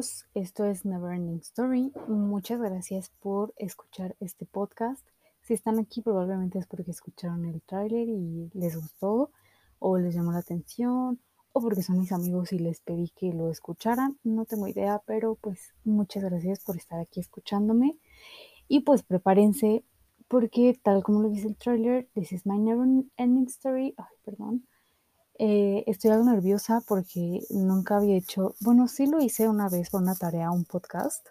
[0.00, 1.92] esto es Neverending Story.
[2.08, 5.06] Muchas gracias por escuchar este podcast.
[5.42, 9.30] Si están aquí probablemente es porque escucharon el tráiler y les gustó
[9.78, 11.20] o les llamó la atención
[11.52, 14.18] o porque son mis amigos y les pedí que lo escucharan.
[14.24, 17.96] No tengo idea, pero pues muchas gracias por estar aquí escuchándome.
[18.66, 19.84] Y pues prepárense
[20.26, 22.84] porque tal como lo dice el tráiler, this is my never
[23.16, 23.94] ending story.
[23.96, 24.66] Ay, perdón.
[25.38, 30.02] Eh, estoy algo nerviosa porque nunca había hecho, bueno, sí lo hice una vez por
[30.02, 31.28] una tarea, un podcast,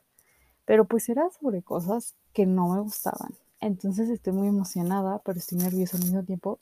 [0.65, 3.33] pero pues era sobre cosas que no me gustaban.
[3.59, 6.59] Entonces estoy muy emocionada, pero estoy nerviosa al mismo tiempo.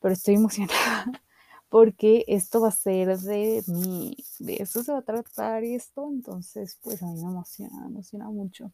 [0.00, 1.06] Pero estoy emocionada
[1.70, 6.78] porque esto va a ser de mí, de eso se va a tratar esto, entonces
[6.82, 8.70] pues a mí me emociona, me emociona mucho.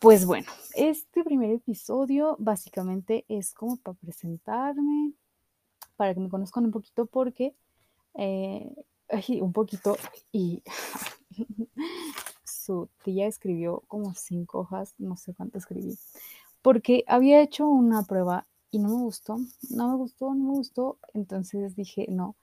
[0.00, 5.12] Pues bueno, este primer episodio básicamente es como para presentarme,
[5.96, 7.54] para que me conozcan un poquito porque,
[8.14, 8.70] eh,
[9.40, 9.96] un poquito,
[10.32, 10.62] y
[12.44, 15.98] su tía escribió como cinco hojas, no sé cuánto escribí,
[16.62, 19.38] porque había hecho una prueba y no me gustó,
[19.70, 22.36] no me gustó, no me gustó, entonces dije, no,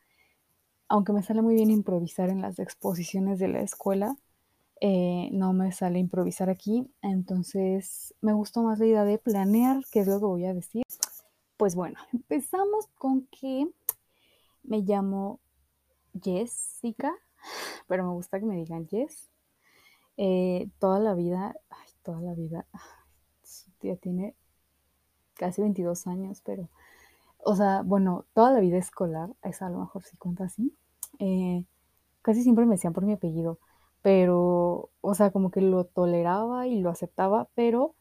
[0.87, 4.15] aunque me sale muy bien improvisar en las exposiciones de la escuela,
[4.79, 10.01] eh, no me sale improvisar aquí, entonces me gustó más la idea de planear qué
[10.01, 10.83] es lo que voy a decir
[11.64, 13.69] pues bueno, empezamos con que
[14.64, 15.39] me llamo
[16.22, 17.14] Jessica,
[17.88, 19.31] pero me gusta que me digan Jess.
[20.17, 22.66] Eh, toda la vida, ay, toda la vida,
[23.81, 24.36] ya tiene
[25.36, 26.67] casi 22 años, pero,
[27.38, 30.75] o sea, bueno, toda la vida escolar, esa a lo mejor sí cuenta así.
[31.20, 31.64] Eh,
[32.23, 33.58] casi siempre me decían por mi apellido,
[34.02, 37.95] pero, o sea, como que lo toleraba y lo aceptaba, pero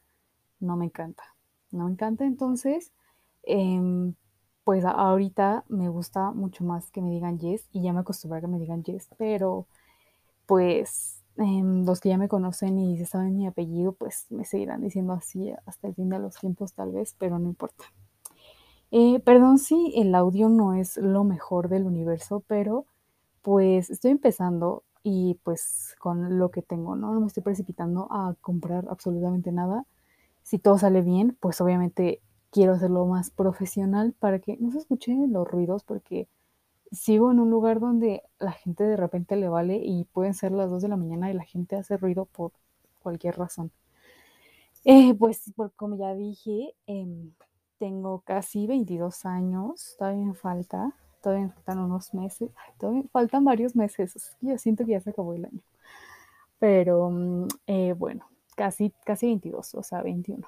[0.59, 1.23] no me encanta.
[1.71, 2.91] No me encanta, entonces
[3.43, 4.15] Em,
[4.63, 8.41] pues ahorita me gusta mucho más que me digan yes y ya me acostumbré a
[8.41, 9.67] que me digan yes, pero
[10.45, 14.81] pues em, los que ya me conocen y se saben mi apellido, pues me seguirán
[14.81, 17.85] diciendo así hasta el fin de los tiempos tal vez, pero no importa.
[18.91, 22.85] Eh, perdón si el audio no es lo mejor del universo, pero
[23.41, 27.13] pues estoy empezando y pues con lo que tengo, ¿no?
[27.13, 29.85] No me estoy precipitando a comprar absolutamente nada.
[30.43, 32.21] Si todo sale bien, pues obviamente
[32.53, 36.27] quiero hacerlo más profesional para que no se escuchen los ruidos porque
[36.91, 40.69] sigo en un lugar donde la gente de repente le vale y pueden ser las
[40.69, 42.51] 2 de la mañana y la gente hace ruido por
[43.01, 43.71] cualquier razón.
[44.85, 47.31] Eh, pues como ya dije, em,
[47.79, 53.43] tengo casi 22 años, todavía me falta, todavía me faltan unos meses, todavía me faltan
[53.45, 55.61] varios meses, yo siento que ya se acabó el año.
[56.59, 60.47] Pero mm, eh, bueno, casi, casi 22, o sea, 21.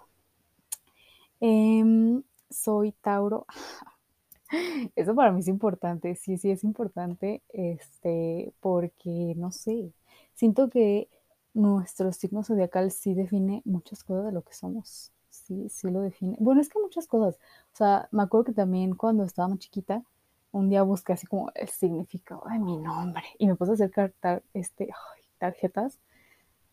[1.40, 3.46] Em, soy Tauro.
[4.96, 9.92] Eso para mí es importante, sí, sí es importante, este, porque no sé,
[10.34, 11.10] siento que
[11.54, 15.12] nuestro signo zodiacal sí define muchas cosas de lo que somos.
[15.30, 16.38] Sí, sí lo define.
[16.40, 17.36] Bueno, es que muchas cosas.
[17.74, 20.04] O sea, me acuerdo que también cuando estaba más chiquita,
[20.52, 24.14] un día busqué así como el significado de mi nombre y me puse a hacer
[24.54, 24.90] este,
[25.38, 26.00] tarjetas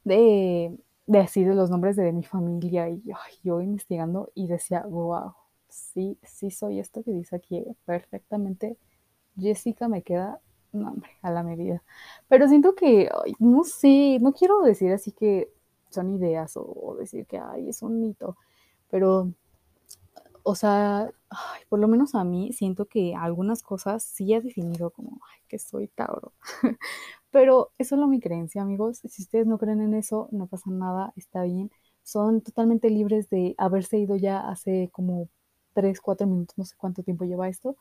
[0.04, 0.76] de
[1.06, 3.02] de así de los nombres de, mi familia y
[3.42, 5.34] yo investigando y decía, wow,
[5.68, 8.76] sí, sí soy esto que dice aquí perfectamente.
[9.38, 10.40] Jessica me queda,
[10.72, 11.82] nombre a la medida.
[12.28, 15.50] Pero siento que, no sé, no quiero decir así que
[15.90, 18.16] son ideas o, decir que, ay, es un
[18.90, 19.32] pero,
[20.42, 21.10] o sea,
[21.68, 25.58] por lo menos a mí siento que algunas cosas sí he definido como, ay, que
[25.58, 26.32] soy Tauro.
[27.32, 28.98] Pero eso es lo mi creencia, amigos.
[29.08, 31.70] Si ustedes no creen en eso, no pasa nada, está bien.
[32.04, 35.28] Son totalmente libres de haberse ido ya hace como
[35.74, 37.76] 3, 4 minutos, no sé cuánto tiempo lleva esto.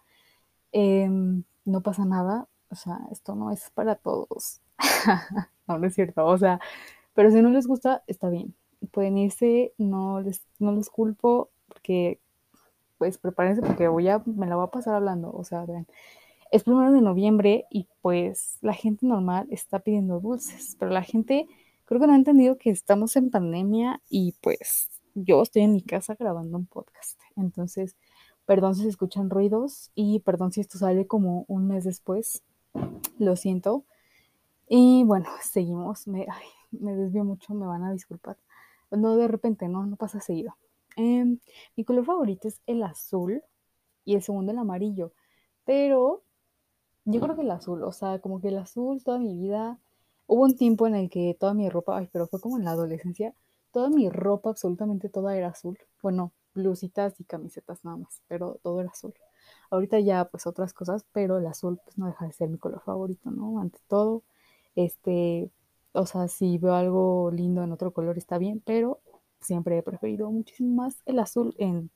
[0.71, 4.61] Em, no pasa nada, o sea, esto no es para todos.
[5.67, 6.59] no, no es cierto, o sea,
[7.13, 8.55] pero si no les gusta, está bien.
[8.91, 12.19] Pueden irse, no les, no los culpo, porque
[12.97, 15.87] pues prepárense porque voy a, me la voy a pasar hablando, o sea, vean
[16.51, 21.47] es primero de noviembre y pues la gente normal está pidiendo dulces, pero la gente
[21.85, 25.81] creo que no ha entendido que estamos en pandemia y pues yo estoy en mi
[25.81, 27.19] casa grabando un podcast.
[27.37, 27.95] Entonces,
[28.45, 32.43] perdón si se escuchan ruidos y perdón si esto sale como un mes después.
[33.17, 33.85] Lo siento.
[34.67, 36.07] Y bueno, seguimos.
[36.07, 36.27] Me,
[36.71, 38.37] me desvío mucho, me van a disculpar.
[38.89, 40.57] No de repente, no, no pasa seguido.
[40.97, 41.39] Em,
[41.77, 43.41] mi color favorito es el azul
[44.03, 45.13] y el segundo el amarillo.
[45.63, 46.23] Pero
[47.05, 49.79] yo creo que el azul, o sea, como que el azul toda mi vida,
[50.27, 52.71] hubo un tiempo en el que toda mi ropa, ay, pero fue como en la
[52.71, 53.33] adolescencia,
[53.71, 55.77] toda mi ropa, absolutamente toda era azul.
[56.01, 59.13] Bueno, blusitas y camisetas nada más, pero todo era azul.
[59.69, 62.81] Ahorita ya pues otras cosas, pero el azul pues no deja de ser mi color
[62.81, 63.59] favorito, ¿no?
[63.59, 64.23] Ante todo,
[64.75, 65.49] este,
[65.93, 68.99] o sea, si veo algo lindo en otro color está bien, pero
[69.41, 71.89] siempre he preferido muchísimo más el azul en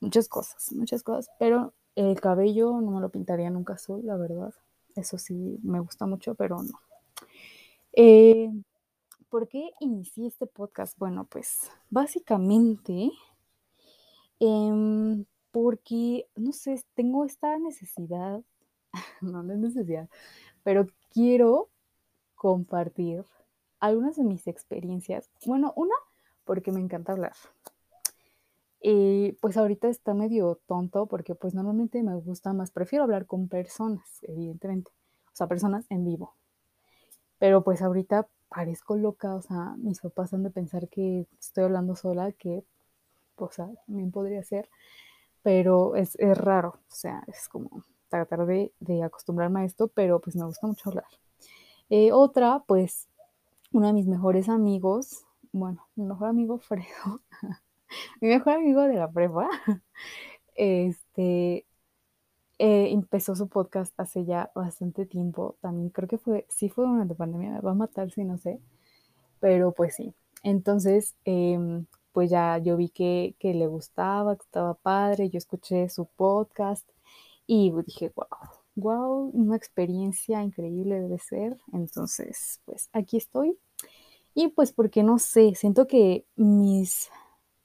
[0.00, 4.54] muchas cosas, muchas cosas, pero el cabello no me lo pintaría nunca azul, la verdad.
[4.94, 6.80] Eso sí, me gusta mucho, pero no.
[7.92, 8.50] Eh,
[9.30, 10.96] ¿Por qué inicié este podcast?
[10.98, 13.10] Bueno, pues básicamente
[14.38, 18.42] em, porque, no sé, tengo esta necesidad,
[19.22, 20.08] no, no es necesidad,
[20.62, 21.70] pero quiero
[22.34, 23.24] compartir
[23.80, 25.30] algunas de mis experiencias.
[25.46, 25.94] Bueno, una,
[26.44, 27.32] porque me encanta hablar.
[28.88, 33.48] Y pues ahorita está medio tonto porque pues normalmente me gusta más, prefiero hablar con
[33.48, 34.92] personas, evidentemente,
[35.26, 36.36] o sea, personas en vivo.
[37.40, 41.96] Pero pues ahorita parezco loca, o sea, mis papás han de pensar que estoy hablando
[41.96, 42.62] sola, que,
[43.34, 44.68] o sea, también podría ser,
[45.42, 50.20] pero es, es raro, o sea, es como tratar de, de, acostumbrarme a esto, pero
[50.20, 51.08] pues me gusta mucho hablar.
[51.90, 53.08] Eh, otra, pues,
[53.72, 57.20] uno de mis mejores amigos, bueno, mi mejor amigo Fredo,
[58.20, 59.48] mi mejor amigo de la prepa,
[60.54, 61.66] este,
[62.58, 65.56] eh, empezó su podcast hace ya bastante tiempo.
[65.60, 68.60] También creo que fue, sí fue durante pandemia, me va a matar si no sé,
[69.40, 70.14] pero pues sí.
[70.42, 71.58] Entonces, eh,
[72.12, 76.88] pues ya yo vi que, que, le gustaba, que estaba padre, yo escuché su podcast
[77.46, 78.26] y dije, wow,
[78.76, 81.58] wow, una experiencia increíble debe ser.
[81.72, 83.58] Entonces, pues aquí estoy.
[84.34, 87.10] Y pues porque no sé, siento que mis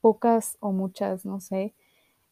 [0.02, 1.74] pocas o muchas, no sé,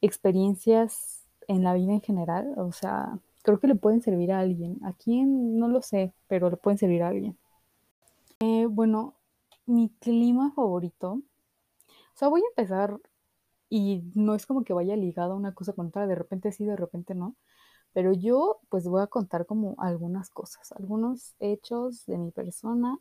[0.02, 4.80] experiencias en la vida en general, o sea, creo que le pueden servir a alguien.
[4.84, 5.58] ¿A quién?
[5.58, 7.38] No lo sé, pero le pueden servir a alguien.
[8.40, 9.16] Eh, bueno,
[9.66, 13.00] mi clima favorito, o sea, voy a empezar
[13.70, 16.66] y no es como que vaya ligado a una cosa con otra, de repente sí,
[16.66, 17.36] de repente no,
[17.94, 22.98] pero yo pues voy a contar como algunas cosas, algunos hechos de mi persona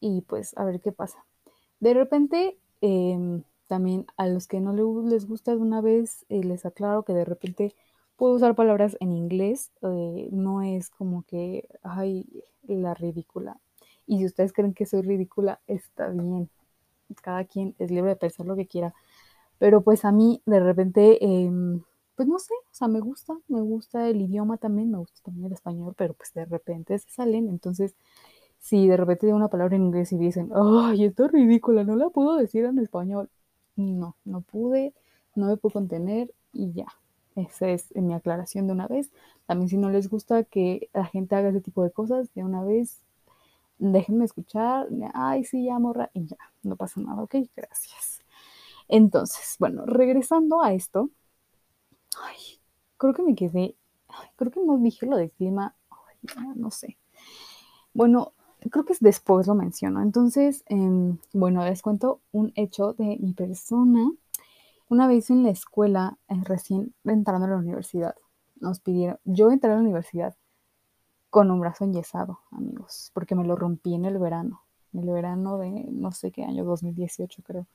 [0.00, 1.24] y pues a ver qué pasa.
[1.80, 4.72] De repente, eh, también a los que no
[5.02, 7.74] les gusta alguna vez, eh, les aclaro que de repente
[8.16, 12.26] puedo usar palabras en inglés, eh, no es como que, ay,
[12.66, 13.58] la ridícula.
[14.06, 16.50] Y si ustedes creen que soy ridícula, está bien.
[17.22, 18.94] Cada quien es libre de pensar lo que quiera.
[19.58, 21.50] Pero pues a mí de repente, eh,
[22.16, 25.46] pues no sé, o sea, me gusta, me gusta el idioma también, me gusta también
[25.46, 27.48] el español, pero pues de repente se salen.
[27.48, 27.94] Entonces,
[28.58, 31.96] si de repente digo una palabra en inglés y dicen, ay, esto es ridícula, no
[31.96, 33.30] la puedo decir en español,
[33.76, 34.94] no, no pude,
[35.34, 36.86] no me pude contener y ya.
[37.36, 39.10] Esa es mi aclaración de una vez.
[39.46, 42.62] También si no les gusta que la gente haga ese tipo de cosas, de una
[42.62, 43.00] vez,
[43.78, 48.22] déjenme escuchar, ay, sí, ya morra, y ya, no pasa nada, ok, gracias.
[48.88, 51.10] Entonces, bueno, regresando a esto,
[52.22, 52.60] ay,
[52.96, 53.76] creo que me quedé,
[54.36, 55.74] creo que no dije lo de clima,
[56.54, 56.96] no sé.
[57.92, 58.33] Bueno,
[58.70, 60.02] creo que es después lo menciono.
[60.02, 64.10] Entonces, eh, bueno, les cuento un hecho de mi persona.
[64.88, 68.14] Una vez en la escuela, eh, recién entrando a la universidad,
[68.60, 70.36] nos pidieron, yo entré a la universidad
[71.30, 74.62] con un brazo enyesado, amigos, porque me lo rompí en el verano,
[74.92, 77.66] en el verano de no sé qué año, 2018 creo.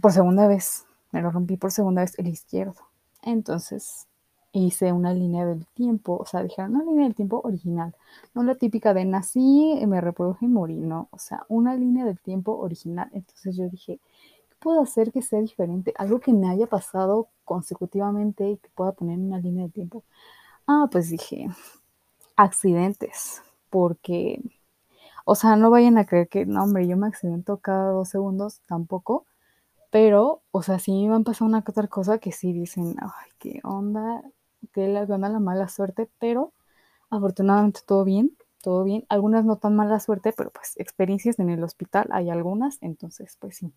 [0.00, 2.80] Por segunda vez, me lo rompí por segunda vez el izquierdo.
[3.22, 4.06] Entonces,
[4.52, 7.94] hice una línea del tiempo, o sea, dijeron una línea del tiempo original,
[8.34, 12.20] no la típica de nací, me reproduje y morí, no, o sea, una línea del
[12.20, 13.08] tiempo original.
[13.12, 13.98] Entonces yo dije,
[14.50, 15.94] ¿qué puedo hacer que sea diferente?
[15.96, 20.04] Algo que me haya pasado consecutivamente y que pueda poner en una línea del tiempo.
[20.66, 21.48] Ah, pues dije,
[22.36, 24.40] accidentes, porque,
[25.24, 28.60] o sea, no vayan a creer que, no, hombre, yo me accidento cada dos segundos,
[28.66, 29.26] tampoco.
[29.90, 33.30] Pero, o sea, sí me han pasado una que otra cosa que sí dicen, ay,
[33.38, 34.22] qué onda,
[34.72, 36.52] que les gana la mala suerte, pero
[37.10, 39.04] afortunadamente todo bien, todo bien.
[39.08, 43.56] Algunas no tan mala suerte, pero pues experiencias en el hospital hay algunas, entonces pues
[43.56, 43.72] sí.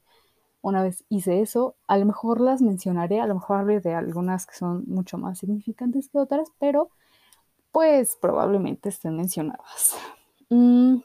[0.62, 4.48] Una vez hice eso, a lo mejor las mencionaré, a lo mejor hablaré de algunas
[4.48, 6.90] que son mucho más significantes que otras, pero
[7.72, 9.96] pues probablemente estén mencionadas.
[10.50, 10.98] Mm,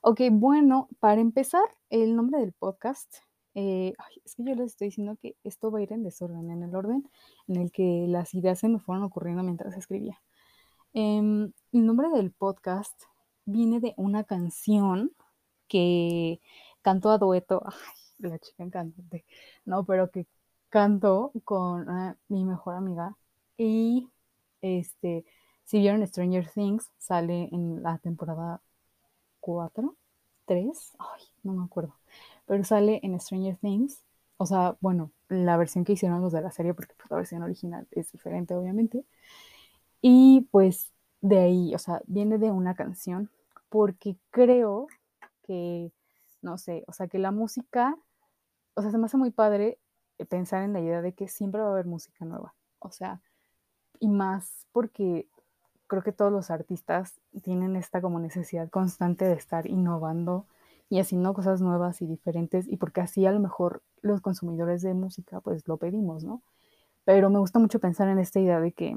[0.00, 3.16] ok, bueno, para empezar, el nombre del podcast
[3.54, 6.50] eh, ay, es que yo les estoy diciendo que esto va a ir en desorden,
[6.50, 7.08] en el orden
[7.48, 10.20] en el que las ideas se me fueron ocurriendo mientras escribía.
[10.94, 11.18] Eh,
[11.72, 12.94] el nombre del podcast
[13.44, 15.12] viene de una canción
[15.68, 16.40] que
[16.82, 19.24] cantó a dueto, ay, la chica cantante,
[19.64, 20.26] no, pero que
[20.68, 23.16] cantó con uh, mi mejor amiga
[23.56, 24.08] y
[24.62, 25.24] este,
[25.64, 28.62] si vieron Stranger Things, sale en la temporada
[29.40, 29.96] 4,
[30.46, 31.94] 3, ay, no me acuerdo
[32.46, 34.02] pero sale en Stranger Things.
[34.36, 37.42] O sea, bueno, la versión que hicieron los de la serie, porque pues, la versión
[37.42, 39.04] original es diferente, obviamente.
[40.00, 43.30] Y pues de ahí, o sea, viene de una canción
[43.70, 44.86] porque creo
[45.46, 45.90] que,
[46.42, 47.96] no sé, o sea, que la música,
[48.74, 49.78] o sea, se me hace muy padre
[50.28, 53.20] pensar en la idea de que siempre va a haber música nueva, o sea,
[53.98, 55.26] y más porque
[55.86, 60.46] creo que todos los artistas tienen esta como necesidad constante de estar innovando
[60.94, 64.94] y haciendo cosas nuevas y diferentes y porque así a lo mejor los consumidores de
[64.94, 66.40] música pues lo pedimos, ¿no?
[67.04, 68.96] Pero me gusta mucho pensar en esta idea de que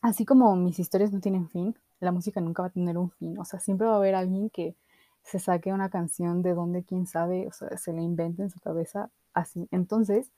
[0.00, 3.38] así como mis historias no tienen fin, la música nunca va a tener un fin,
[3.38, 4.74] o sea, siempre va a haber alguien que
[5.22, 8.58] se saque una canción de donde quién sabe, o sea, se le invente en su
[8.58, 9.68] cabeza así.
[9.72, 10.32] Entonces,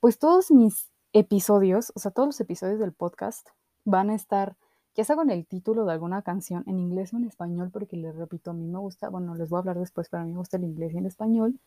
[0.00, 3.50] pues todos mis episodios, o sea, todos los episodios del podcast
[3.84, 4.56] van a estar
[4.96, 8.16] ya sea con el título de alguna canción en inglés o en español, porque les
[8.16, 10.38] repito, a mí me gusta, bueno, les voy a hablar después, pero a mí me
[10.38, 11.60] gusta el inglés y el español,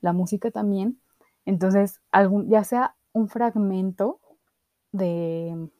[0.00, 1.00] la música también.
[1.44, 4.20] Entonces, algún, ya sea un fragmento
[4.90, 5.70] de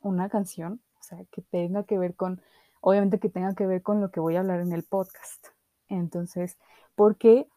[0.00, 2.42] una canción, o sea, que tenga que ver con,
[2.80, 5.48] obviamente que tenga que ver con lo que voy a hablar en el podcast.
[5.88, 6.58] Entonces,
[6.94, 7.48] porque,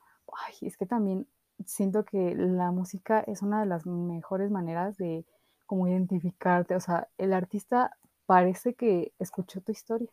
[0.61, 1.27] es que también
[1.65, 5.25] siento que la música es una de las mejores maneras de
[5.65, 10.09] como identificarte, o sea, el artista parece que escuchó tu historia.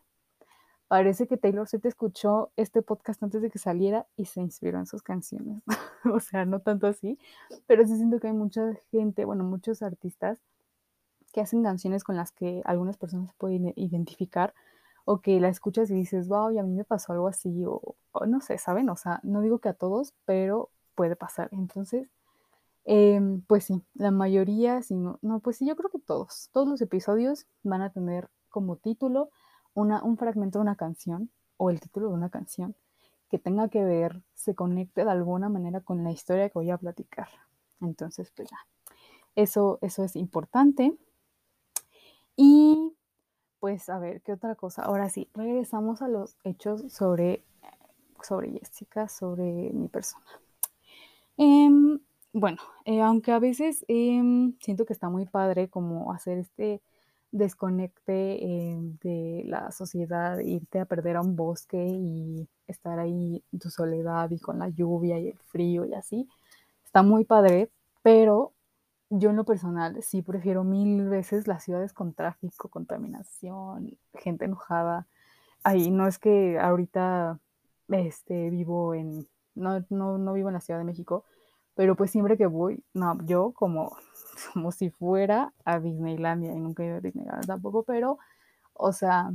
[0.89, 4.87] Parece que Taylor Swift escuchó este podcast antes de que saliera y se inspiró en
[4.87, 5.63] sus canciones.
[6.11, 7.19] o sea, no tanto así,
[7.67, 10.41] pero sí siento que hay mucha gente, bueno, muchos artistas
[11.33, 14.55] que hacen canciones con las que algunas personas se pueden identificar
[15.05, 17.97] o que la escuchas y dices, wow, y a mí me pasó algo así, o,
[18.27, 18.89] no sé, ¿saben?
[18.89, 21.49] O sea, no digo que a todos, pero puede pasar.
[21.53, 22.09] Entonces,
[22.85, 26.69] Em, pues sí, la mayoría, si no, no, pues sí, yo creo que todos, todos
[26.69, 29.31] los episodios van a tener como título
[29.73, 32.77] una, un fragmento de una canción o el título de una canción
[33.31, 36.79] que tenga que ver, se conecte de alguna manera con la historia que voy a
[36.79, 37.29] platicar.
[37.81, 38.59] Entonces, pues ya,
[39.35, 40.97] eso, eso es importante.
[42.37, 42.93] Y
[43.61, 44.83] pues a ver, ¿qué otra cosa?
[44.83, 47.43] Ahora sí, regresamos a los hechos sobre,
[48.23, 50.27] sobre Jessica, sobre mi persona.
[51.39, 51.99] Eh,
[52.35, 56.83] bueno, eh, aunque a veces em, siento que está muy padre como hacer este
[57.31, 63.59] desconecte em, de la sociedad, irte a perder a un bosque y estar ahí en
[63.61, 66.29] tu soledad y con la lluvia y el frío y así,
[66.85, 67.71] está muy padre,
[68.03, 68.53] pero
[69.11, 75.07] yo en lo personal sí prefiero mil veces las ciudades con tráfico, contaminación, gente enojada.
[75.65, 77.39] Ahí no es que ahorita
[77.89, 81.25] este, vivo en, no, no, no vivo en la Ciudad de México,
[81.75, 83.97] pero pues siempre que voy, no, yo como,
[84.53, 88.19] como si fuera a Disneylandia y nunca he ido a Disneylandia tampoco, pero,
[88.75, 89.33] o sea,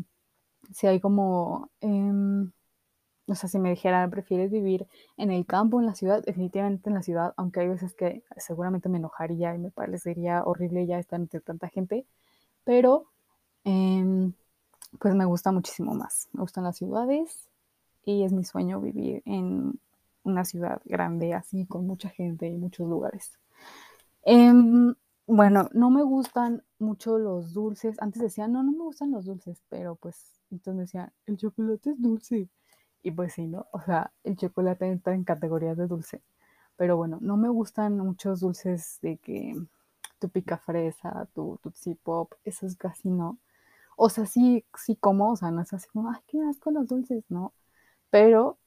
[0.74, 2.52] si hay como, em,
[3.28, 6.24] o sea, si me dijeran, ¿prefieres vivir en el campo en la ciudad?
[6.24, 10.86] Definitivamente en la ciudad, aunque hay veces que seguramente me enojaría y me parecería horrible
[10.88, 12.06] ya estar entre tanta gente,
[12.66, 13.06] pero
[13.66, 14.34] em,
[15.00, 16.30] pues me gusta muchísimo más.
[16.34, 17.50] Me gustan las ciudades
[18.06, 19.80] y es mi sueño vivir en
[20.30, 23.40] una ciudad grande, así, con mucha gente y muchos lugares.
[24.24, 24.96] Em,
[25.28, 28.02] bueno, no me gustan mucho los dulces.
[28.02, 32.02] Antes decía, no, no me gustan los dulces, pero pues entonces decía, el chocolate es
[32.02, 32.50] dulce.
[33.04, 33.68] Y pues sí, ¿no?
[33.72, 36.22] O sea, el chocolate entra en categorías de dulce.
[36.78, 39.56] Pero bueno, no me gustan muchos dulces de que
[40.20, 43.40] tu pica fresa, tu Tootsie Pop, eso es casi no.
[43.98, 46.88] O sea, sí, sí como, o sea, no es así como, ay, qué asco los
[46.88, 47.54] dulces, no.
[48.10, 48.58] Pero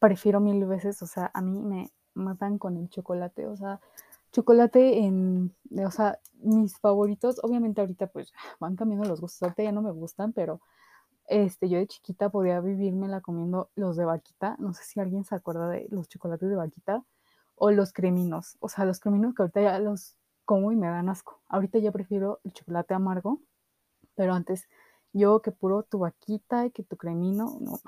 [0.00, 3.80] prefiero mil veces, o sea, a mí me matan con el chocolate, o sea,
[4.32, 9.72] chocolate en, o sea, mis favoritos, obviamente ahorita pues van cambiando los gustos, ahorita ya
[9.72, 10.60] no me gustan, pero
[11.28, 15.34] este, yo de chiquita podía vivírmela comiendo los de vaquita, no sé si alguien se
[15.34, 17.04] acuerda de los chocolates de vaquita,
[17.56, 21.08] o los creminos, o sea, los creminos que ahorita ya los como y me dan
[21.08, 23.40] asco, ahorita ya prefiero el chocolate amargo,
[24.14, 24.68] pero antes
[25.12, 27.80] yo que puro tu vaquita y que tu cremino, no,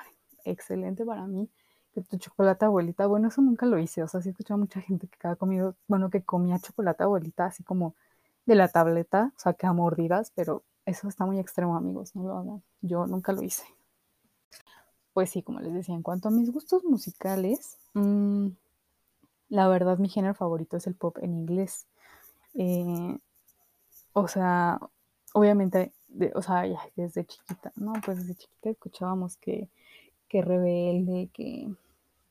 [0.44, 1.48] excelente para mí,
[1.92, 4.58] que tu chocolate abuelita, bueno, eso nunca lo hice, o sea, sí he escuchado a
[4.58, 7.94] mucha gente que cada comido, bueno, que comía chocolate abuelita así como
[8.46, 12.22] de la tableta, o sea, que a mordidas, pero eso está muy extremo, amigos, no
[12.24, 13.64] lo hagan, yo nunca lo hice.
[15.12, 18.48] Pues sí, como les decía, en cuanto a mis gustos musicales, mmm,
[19.48, 21.86] la verdad mi género favorito es el pop en inglés.
[22.54, 23.18] Eh,
[24.12, 24.80] o sea,
[25.34, 25.92] obviamente,
[26.34, 26.64] o sea,
[26.96, 27.92] desde chiquita, ¿no?
[28.04, 29.68] Pues desde chiquita escuchábamos que
[30.30, 31.68] que rebelde, que,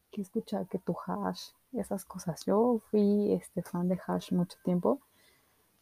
[0.10, 2.44] que escuchar que tu hash, esas cosas.
[2.46, 5.00] Yo fui este, fan de hash mucho tiempo,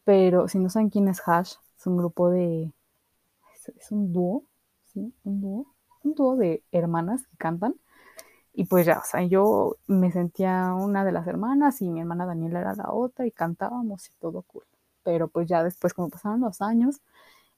[0.04, 2.74] pero si no saben quién es hash, es un grupo de,
[3.78, 4.44] es, un dúo,
[4.94, 5.14] ¿sí?
[5.24, 5.66] Un dúo,
[6.04, 7.76] un dúo de hermanas que cantan.
[8.54, 12.26] Y pues ya, o sea, yo me sentía una de las hermanas y mi hermana
[12.26, 14.64] Daniela era la otra y cantábamos y todo cool.
[15.04, 17.00] Pero pues ya después, como pasaron los años,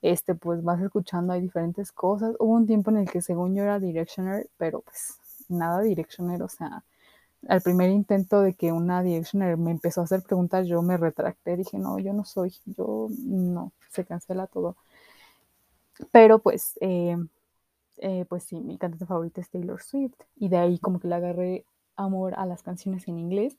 [0.02, 2.36] este, pues vas escuchando, hay diferentes cosas.
[2.40, 6.50] Hubo un tiempo en el que según yo era Directioner, pero pues nada Directioner, o
[6.50, 6.84] sea,
[7.48, 11.58] al primer intento de que una Directioner me empezó a hacer preguntas, yo me retracté,
[11.58, 14.76] dije, no, yo no soy, yo no, se cancela todo.
[16.12, 17.18] Pero pues, eh,
[17.98, 21.16] eh, pues sí, mi cantante favorita es Taylor Swift, y de ahí como que le
[21.16, 21.66] agarré
[21.96, 23.58] amor a las canciones en inglés.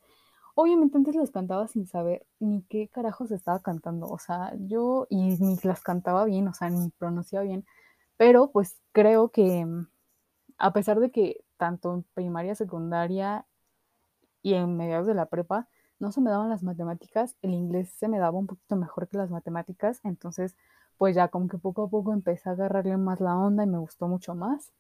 [0.63, 5.39] Obviamente antes las cantaba sin saber ni qué carajos estaba cantando, o sea, yo y
[5.39, 7.65] ni las cantaba bien, o sea, ni pronunciaba bien,
[8.19, 9.67] pero pues creo que
[10.59, 13.47] a pesar de que tanto en primaria, secundaria
[14.43, 15.67] y en mediados de la prepa
[15.99, 19.17] no se me daban las matemáticas, el inglés se me daba un poquito mejor que
[19.17, 20.57] las matemáticas, entonces
[20.99, 23.79] pues ya como que poco a poco empecé a agarrarle más la onda y me
[23.79, 24.73] gustó mucho más.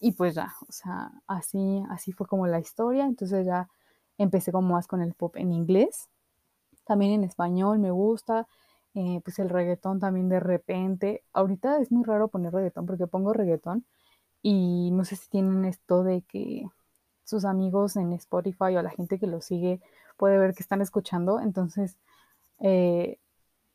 [0.00, 3.70] Y pues ya, o sea, así, así fue como la historia, entonces ya
[4.18, 6.08] empecé como más con el pop en inglés,
[6.84, 8.46] también en español me gusta,
[8.94, 11.24] eh, pues el reggaetón también de repente.
[11.32, 13.84] Ahorita es muy raro poner reggaetón porque pongo reggaetón
[14.42, 16.66] y no sé si tienen esto de que
[17.24, 19.80] sus amigos en Spotify o la gente que lo sigue
[20.16, 21.40] puede ver que están escuchando.
[21.40, 21.96] Entonces,
[22.60, 23.18] eh,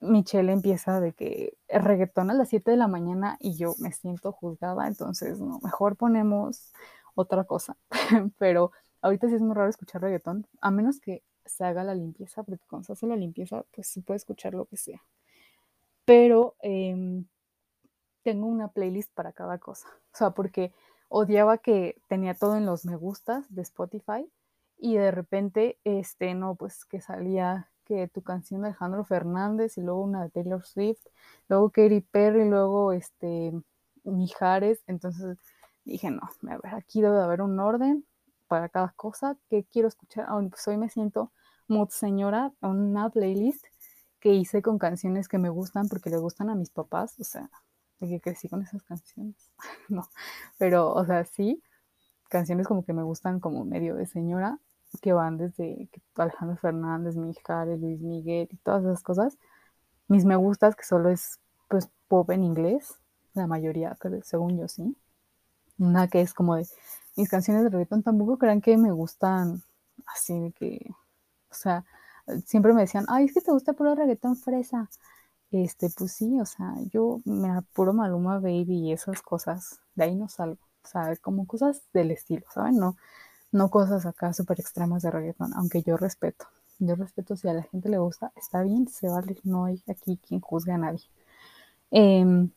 [0.02, 4.32] Michelle empieza de que reggaetón a las 7 de la mañana y yo me siento
[4.32, 6.72] juzgada, entonces no, mejor ponemos
[7.16, 7.78] otra cosa.
[8.38, 12.44] Pero ahorita sí es muy raro escuchar reggaetón, a menos que se haga la limpieza,
[12.44, 15.04] porque cuando se hace la limpieza, pues se puede escuchar lo que sea.
[16.06, 17.24] Pero eh,
[18.24, 19.88] tengo una playlist para cada cosa.
[20.14, 20.74] O sea, porque
[21.08, 24.30] odiaba que tenía todo en los me gustas de Spotify
[24.78, 29.82] y de repente, este, no, pues que salía que tu canción de Alejandro Fernández y
[29.82, 31.02] luego una de Taylor Swift,
[31.48, 33.52] luego Katy Perry, luego este,
[34.04, 34.84] Mijares.
[34.88, 35.38] Entonces
[35.86, 38.06] dije, no, a ver, aquí debe haber un orden
[38.50, 40.28] para cada cosa que quiero escuchar.
[40.50, 41.32] Pues hoy me siento
[41.70, 43.64] mood señora, una playlist
[44.20, 47.50] que hice con canciones que me gustan porque le gustan a mis papás, o sea,
[48.00, 49.36] de que crecí con esas canciones.
[49.88, 50.10] no,
[50.58, 51.64] pero, o sea, sí,
[52.28, 54.60] canciones como que me gustan como medio de señora,
[55.02, 59.38] que van desde Alejandro Fernández, Mijares, Luis Miguel y todas esas cosas.
[60.08, 62.96] Mis me gustas, que solo es pues pop en inglés,
[63.36, 64.98] la mayoría, según yo sí.
[65.78, 66.68] Una que es como de
[67.20, 69.62] mis canciones de reggaetón, tampoco crean que me gustan
[70.08, 70.80] así de que,
[71.52, 71.86] o sea,
[72.46, 74.90] siempre me decían, ay, es que te gusta puro reggaetón fresa.
[75.52, 80.16] Este, pues sí, o sea, yo me apuro Maluma Baby y esas cosas, de ahí
[80.16, 80.60] no salgo.
[80.84, 82.78] O sea, como cosas del estilo, ¿saben?
[82.78, 82.98] No,
[83.52, 86.46] no cosas acá súper extremas de reggaetón, aunque yo respeto.
[86.80, 90.18] Yo respeto si a la gente le gusta, está bien, se vale, no hay aquí
[90.26, 91.04] quien juzgue a nadie.
[91.92, 92.52] Em,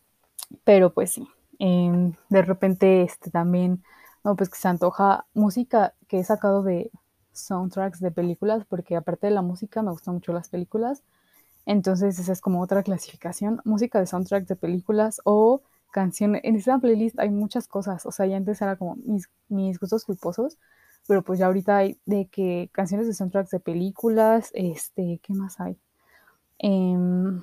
[0.65, 3.83] pero pues sí, em, de repente este también,
[4.25, 6.91] no, pues que se antoja música que he sacado de
[7.33, 11.03] soundtracks de películas, porque aparte de la música me gustan mucho las películas.
[11.67, 16.43] Entonces esa es como otra clasificación, música de soundtracks de películas o canciones.
[16.45, 20.05] En esta playlist hay muchas cosas, o sea, ya antes era como mis, mis gustos
[20.05, 20.59] culposos,
[21.09, 25.61] pero pues ya ahorita hay de que canciones de soundtracks de películas, este, ¿qué más
[25.61, 25.79] hay?
[26.59, 27.43] Em,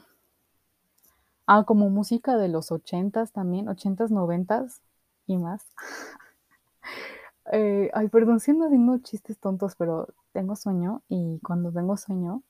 [1.48, 4.82] ah, como música de los ochentas también, ochentas, noventas
[5.28, 5.65] y más.
[7.52, 12.44] Eh, ay, perdón, siendo haciendo chistes tontos, pero tengo sueño y cuando tengo sueño,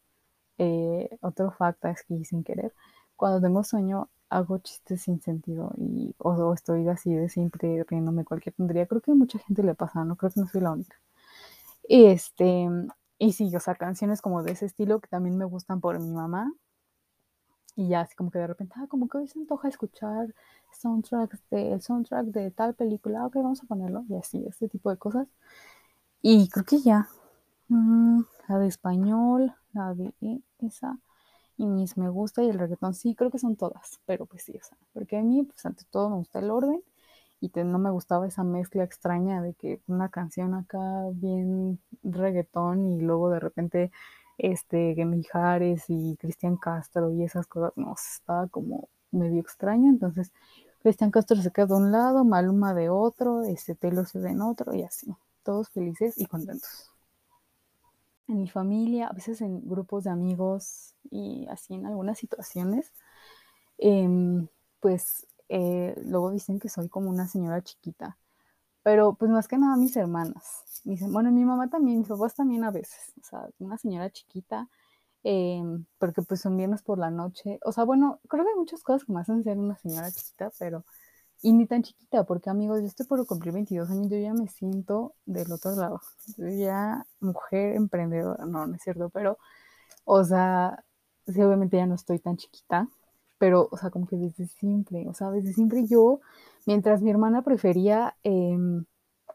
[0.59, 2.73] eh, otro fact que sin querer,
[3.15, 8.55] cuando tengo sueño hago chistes sin sentido y o, estoy así de siempre riéndome cualquier
[8.55, 8.87] tontería.
[8.87, 10.97] Creo que a mucha gente le pasa, no creo que no soy la única.
[11.89, 12.67] Este,
[13.19, 16.11] y sí, o sea, canciones como de ese estilo que también me gustan por mi
[16.11, 16.51] mamá.
[17.75, 20.33] Y ya así como que de repente, ah, como que hoy se antoja escuchar
[20.73, 24.89] soundtracks de, el soundtrack de tal película, ok, vamos a ponerlo, y así, este tipo
[24.89, 25.27] de cosas.
[26.21, 27.09] Y creo que ya,
[27.69, 30.13] mm, la de español, la de
[30.59, 30.97] esa,
[31.57, 34.53] y mis me gusta y el reggaetón, sí, creo que son todas, pero pues sí,
[34.57, 36.81] o sea, porque a mí, pues ante todo me gusta el orden
[37.41, 40.79] y no me gustaba esa mezcla extraña de que una canción acá
[41.13, 43.91] bien reggaetón y luego de repente
[44.39, 50.31] este Mijares y Cristian Castro y esas cosas, no, estaba como medio extraño, entonces
[50.81, 54.41] Cristian Castro se queda de un lado, Maluma de otro, este Taylor se ve en
[54.41, 56.89] otro y así, todos felices y contentos.
[58.27, 62.93] En mi familia, a veces en grupos de amigos y así en algunas situaciones,
[63.77, 64.47] em,
[64.79, 68.17] pues eh, luego dicen que soy como una señora chiquita.
[68.83, 70.63] Pero pues más que nada mis hermanas.
[71.09, 73.13] Bueno, mi mamá también, mis papás también a veces.
[73.21, 74.69] O sea, una señora chiquita,
[75.23, 77.59] em, porque pues son viernes por la noche.
[77.65, 80.51] O sea, bueno, creo que hay muchas cosas que me hacen ser una señora chiquita,
[80.59, 80.85] pero...
[81.41, 84.47] Y ni tan chiquita, porque amigos, yo estoy por cumplir 22 años, yo ya me
[84.47, 86.01] siento del otro lado.
[86.37, 89.37] Yo ya mujer emprendedora, no, no es cierto, pero,
[90.05, 90.83] o sea,
[91.27, 92.89] sí, obviamente ya no estoy tan chiquita,
[93.37, 96.19] pero, o sea, como que desde siempre, o sea, desde siempre yo,
[96.69, 98.85] mientras mi hermana prefería em,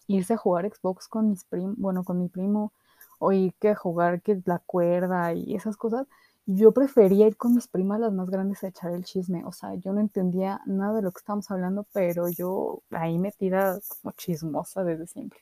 [0.07, 2.73] irse a jugar Xbox con mis primos, bueno, con mi primo,
[3.19, 6.07] o ir que a jugar que la cuerda y esas cosas,
[6.47, 9.45] yo prefería ir con mis primas las más grandes a echar el chisme.
[9.47, 13.81] O sea, yo no entendía nada de lo que estábamos hablando, pero yo ahí metida
[13.89, 15.41] como chismosa desde siempre.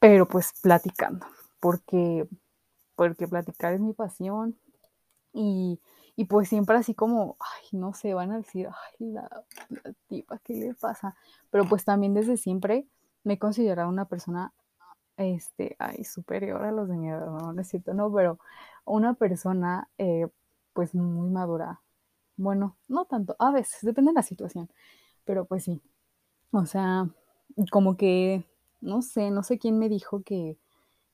[0.00, 1.24] Pero pues platicando,
[1.60, 2.26] porque,
[2.96, 4.56] porque platicar es mi pasión.
[5.32, 5.78] Y,
[6.16, 9.44] y pues siempre así como, ay, no sé, van a decir, ay, la,
[10.08, 11.16] tipa, ¿qué le pasa?
[11.50, 12.86] Pero pues también desde siempre
[13.24, 14.52] me he considerado una persona,
[15.16, 18.38] este, ay, superior a los de mi edad, no, no es cierto, no, pero
[18.84, 20.28] una persona eh,
[20.74, 21.80] pues muy madura.
[22.36, 24.70] Bueno, no tanto, a veces, depende de la situación,
[25.24, 25.82] pero pues sí.
[26.52, 27.08] O sea,
[27.70, 28.44] como que,
[28.80, 30.58] no sé, no sé quién me dijo que,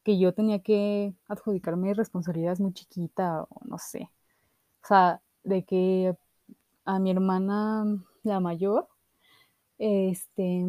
[0.05, 4.11] que yo tenía que adjudicarme responsabilidades muy chiquita o no sé.
[4.88, 6.16] O sea, de que
[6.87, 7.85] a mi hermana,
[8.22, 8.88] la mayor,
[9.77, 10.64] este,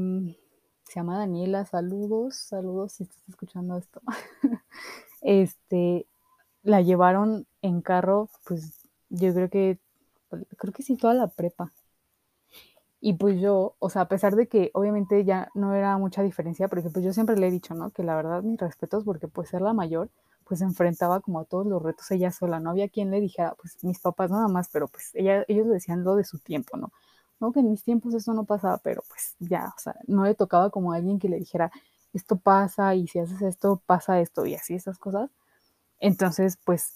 [0.83, 4.01] se llama Daniela, saludos, saludos si estás escuchando esto.
[5.21, 6.05] este,
[6.63, 9.79] la llevaron en carro, pues yo creo que,
[10.57, 11.71] creo que sí, toda la prepa.
[12.99, 16.67] Y pues yo, o sea, a pesar de que obviamente ya no era mucha diferencia,
[16.67, 17.91] porque pues yo siempre le he dicho, ¿no?
[17.91, 20.09] Que la verdad mis respetos, porque pues ser la mayor,
[20.49, 23.55] pues se enfrentaba como a todos los retos ella sola, no había quien le dijera,
[23.61, 26.91] pues mis papás nada más, pero pues ella, ellos decían lo de su tiempo, ¿no?
[27.39, 30.33] No, que en mis tiempos eso no pasaba, pero pues ya, o sea, no le
[30.33, 31.71] tocaba como a alguien que le dijera,
[32.13, 35.29] esto pasa y si haces esto, pasa esto y así esas cosas.
[35.99, 36.93] Entonces, pues,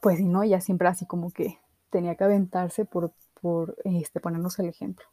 [0.00, 1.58] pues si no, ella siempre así como que
[1.90, 5.06] tenía que aventarse por, por este, ponernos el ejemplo.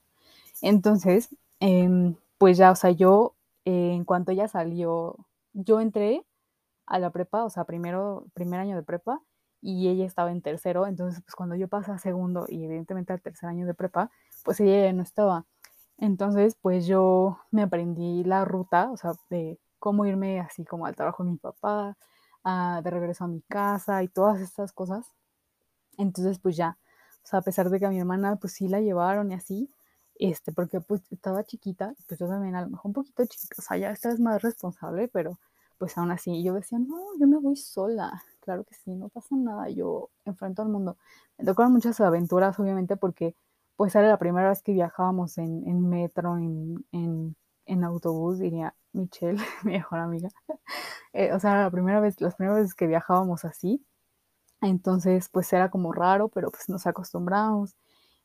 [0.61, 1.29] Entonces,
[1.61, 5.17] eh, pues ya, o sea, yo, eh, en cuanto ella salió,
[5.53, 6.25] yo entré
[6.89, 9.21] a la prepa, o sea, primero, primer año de prepa,
[9.61, 13.21] y ella estaba en tercero, entonces, pues cuando yo pasé a segundo y evidentemente al
[13.21, 14.11] tercer año de prepa,
[14.43, 15.45] pues ella no estaba.
[15.97, 20.95] Entonces, pues yo me aprendí la ruta, o sea, de cómo irme así como al
[20.95, 21.97] trabajo de mi papá,
[22.45, 25.05] de regreso a mi casa y todas estas cosas.
[25.97, 26.77] Entonces, pues ya,
[27.23, 29.69] o sea, a pesar de que a mi hermana, pues sí la llevaron y así,
[30.15, 33.61] este, porque pues estaba chiquita, pues yo también a lo mejor un poquito chiquita, o
[33.61, 35.37] sea, ya estás más responsable, pero
[35.79, 39.35] pues aún así yo decía, no, yo me voy sola, claro que sí, no pasa
[39.37, 40.97] nada, yo enfrento al mundo.
[41.39, 43.35] Me tocaron muchas aventuras, obviamente, porque
[43.77, 47.37] pues era la primera vez que viajábamos en, en metro, en, en,
[47.67, 50.29] en autobús, diría Michelle, mi mejor amiga.
[51.13, 53.85] Eh, o sea, la primera vez, las primeras veces que viajábamos así.
[54.61, 57.75] Entonces, pues era como raro, pero pues nos acostumbramos.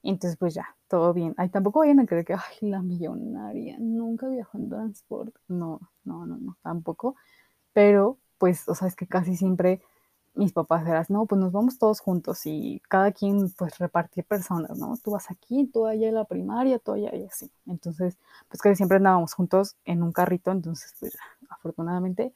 [0.02, 1.34] Entonces, pues ya, todo bien.
[1.38, 5.40] Ay, tampoco vayan a creer que, ay, la millonaria, nunca viajó en transporte.
[5.48, 7.16] No, no, no, no, tampoco.
[7.74, 9.82] Pero, pues, o sea, es que casi siempre
[10.36, 14.78] mis papás eran, no, pues nos vamos todos juntos y cada quien, pues, repartir personas,
[14.78, 14.96] ¿no?
[15.04, 17.50] Tú vas aquí, tú allá en la primaria, tú allá y así.
[17.66, 21.16] Entonces, pues casi siempre andábamos juntos en un carrito, entonces, pues,
[21.50, 22.34] afortunadamente,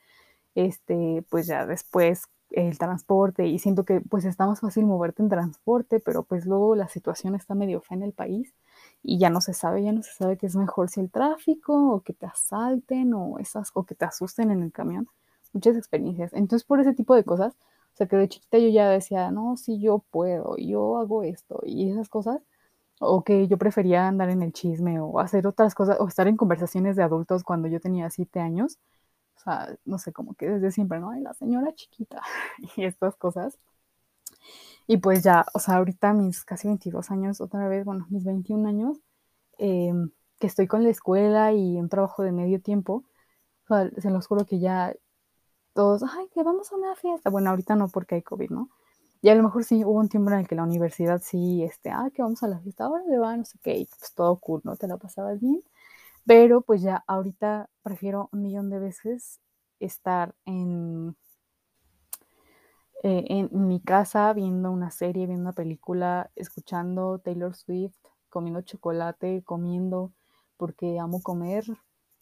[0.55, 5.29] este, pues ya después el transporte y siento que pues está más fácil moverte en
[5.29, 8.55] transporte, pero pues luego la situación está medio fea en el país
[9.03, 11.93] y ya no se sabe, ya no se sabe qué es mejor si el tráfico
[11.95, 15.09] o que te asalten o esas o que te asusten en el camión.
[15.53, 16.33] Muchas experiencias.
[16.35, 17.55] Entonces por ese tipo de cosas,
[17.95, 21.61] o sea que de chiquita yo ya decía, no, si yo puedo, yo hago esto
[21.65, 22.41] y esas cosas,
[23.01, 26.37] o que yo prefería andar en el chisme o hacer otras cosas o estar en
[26.37, 28.79] conversaciones de adultos cuando yo tenía siete años
[29.39, 31.11] o sea, no sé, como que desde siempre, ¿no?
[31.11, 32.23] Ay, la señora chiquita
[32.77, 33.59] y estas cosas.
[34.87, 38.69] Y pues ya, o sea, ahorita mis casi 22 años, otra vez, bueno, mis 21
[38.69, 38.99] años,
[39.59, 39.93] eh,
[40.41, 43.05] que estoy con la escuela y un trabajo de medio tiempo,
[43.65, 44.95] o sea, se los juro que ya
[45.79, 47.31] todos, ay, que vamos a una fiesta.
[47.31, 48.69] Bueno, ahorita no porque hay COVID, ¿no?
[49.23, 51.91] Y a lo mejor sí hubo un tiempo en el que la universidad sí, este,
[51.91, 54.37] ah, que vamos a la fiesta, ahora le va, no sé qué, y pues todo
[54.41, 54.75] cool, ¿no?
[54.77, 55.63] Te la pasabas bien.
[56.27, 59.39] Pero pues ya ahorita prefiero un millón de veces
[59.79, 61.17] estar en,
[63.05, 67.95] eh, en mi casa viendo una serie, viendo una película, escuchando Taylor Swift,
[68.31, 70.11] comiendo chocolate, comiendo
[70.57, 71.63] porque amo comer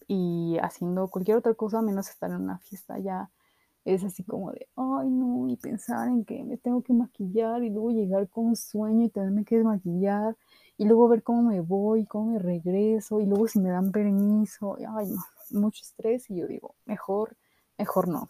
[0.07, 3.31] y haciendo cualquier otra cosa menos estar en una fiesta ya
[3.87, 7.71] es así como de, ay no, y pensar en que me tengo que maquillar y
[7.71, 10.37] luego llegar con un sueño y tenerme que desmaquillar
[10.77, 14.77] y luego ver cómo me voy, cómo me regreso, y luego si me dan permiso,
[14.89, 15.23] ay, no,
[15.61, 17.37] mucho estrés, y yo digo, mejor,
[17.79, 18.29] mejor no.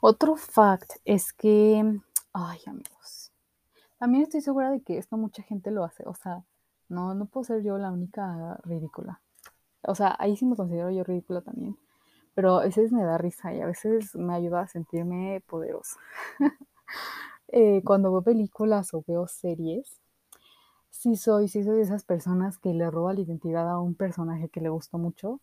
[0.00, 2.00] Otro fact es que,
[2.32, 3.32] ay, amigos,
[3.98, 6.44] también estoy segura de que esto mucha gente lo hace, o sea,
[6.88, 9.20] no, no puedo ser yo la única ridícula.
[9.82, 11.76] O sea, ahí sí me considero yo ridícula también,
[12.34, 15.98] pero a veces me da risa y a veces me ayuda a sentirme poderosa.
[17.48, 20.00] eh, cuando veo películas o veo series,
[20.90, 24.48] sí soy, sí soy de esas personas que le roba la identidad a un personaje
[24.50, 25.40] que le gustó mucho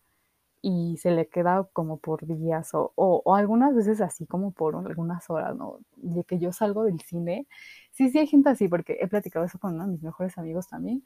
[0.62, 4.76] y se le queda como por días o, o, o, algunas veces así como por
[4.76, 5.80] algunas horas, ¿no?
[5.98, 7.48] De que yo salgo del cine.
[7.92, 10.68] Sí, sí hay gente así, porque he platicado eso con uno de mis mejores amigos
[10.68, 11.06] también.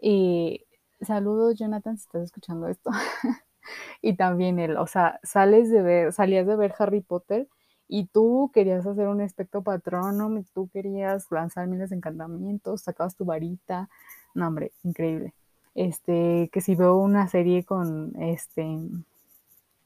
[0.00, 0.66] Y
[1.00, 2.90] saludos, Jonathan, si estás escuchando esto.
[4.02, 7.48] y también él, o sea, sales de ver, salías de ver Harry Potter
[7.88, 13.24] y tú querías hacer un espectro patrono, tú querías lanzar miles de encantamientos, sacabas tu
[13.24, 13.88] varita,
[14.34, 15.34] no hombre, increíble.
[15.74, 18.64] Este, que si veo una serie con este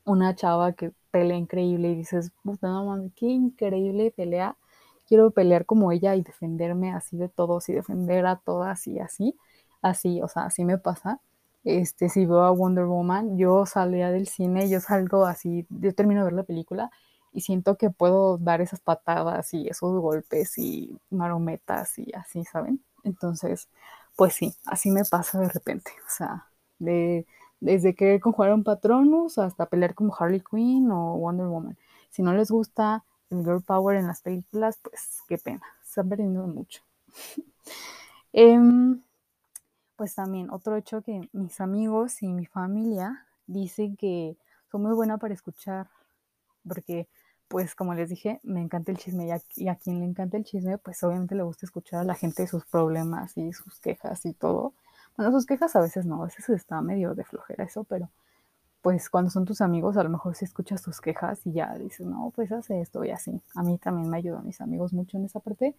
[0.04, 4.56] una chava que pelea increíble y dices, puta no mames, qué increíble pelea.
[5.06, 9.36] Quiero pelear como ella y defenderme así de todos y defender a todas y así.
[9.82, 11.20] Así, o sea, así me pasa.
[11.64, 16.20] Este, si veo a Wonder Woman, yo salía del cine, yo salgo así, yo termino
[16.20, 16.90] de ver la película
[17.32, 22.82] y siento que puedo dar esas patadas y esos golpes y marometas y así, ¿saben?
[23.04, 23.68] Entonces,
[24.16, 25.92] pues sí, así me pasa de repente.
[26.06, 26.46] O sea,
[26.78, 27.26] de,
[27.60, 31.76] desde querer conjugar un Patronus hasta pelear como Harley Quinn o Wonder Woman.
[32.10, 36.08] Si no les gusta el Girl Power en las películas, pues qué pena, se han
[36.08, 36.82] perdido mucho.
[38.32, 38.58] eh,
[40.00, 44.38] pues también otro hecho que mis amigos y mi familia dicen que
[44.70, 45.90] soy muy buena para escuchar,
[46.66, 47.06] porque
[47.48, 50.78] pues como les dije, me encanta el chisme y a, quien le encanta el chisme,
[50.78, 54.72] pues obviamente le gusta escuchar a la gente sus problemas y sus quejas y todo.
[55.18, 58.08] Bueno, sus quejas a veces no, a veces está medio de flojera eso, pero
[58.80, 62.06] pues cuando son tus amigos a lo mejor si escuchas tus quejas y ya dices,
[62.06, 63.38] no, pues hace esto y así.
[63.54, 65.76] A mí también me ayudan mis amigos mucho en esa parte,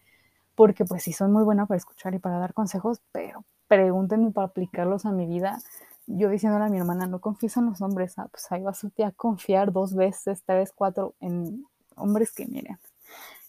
[0.54, 4.48] porque pues sí son muy buena para escuchar y para dar consejos, pero pregúntenme para
[4.48, 5.58] aplicarlos a mi vida
[6.06, 9.10] yo diciéndole a mi hermana, no confíes en los hombres, ah, pues ahí vas a
[9.12, 11.64] confiar dos veces, tres, cuatro en
[11.96, 12.78] hombres que miren.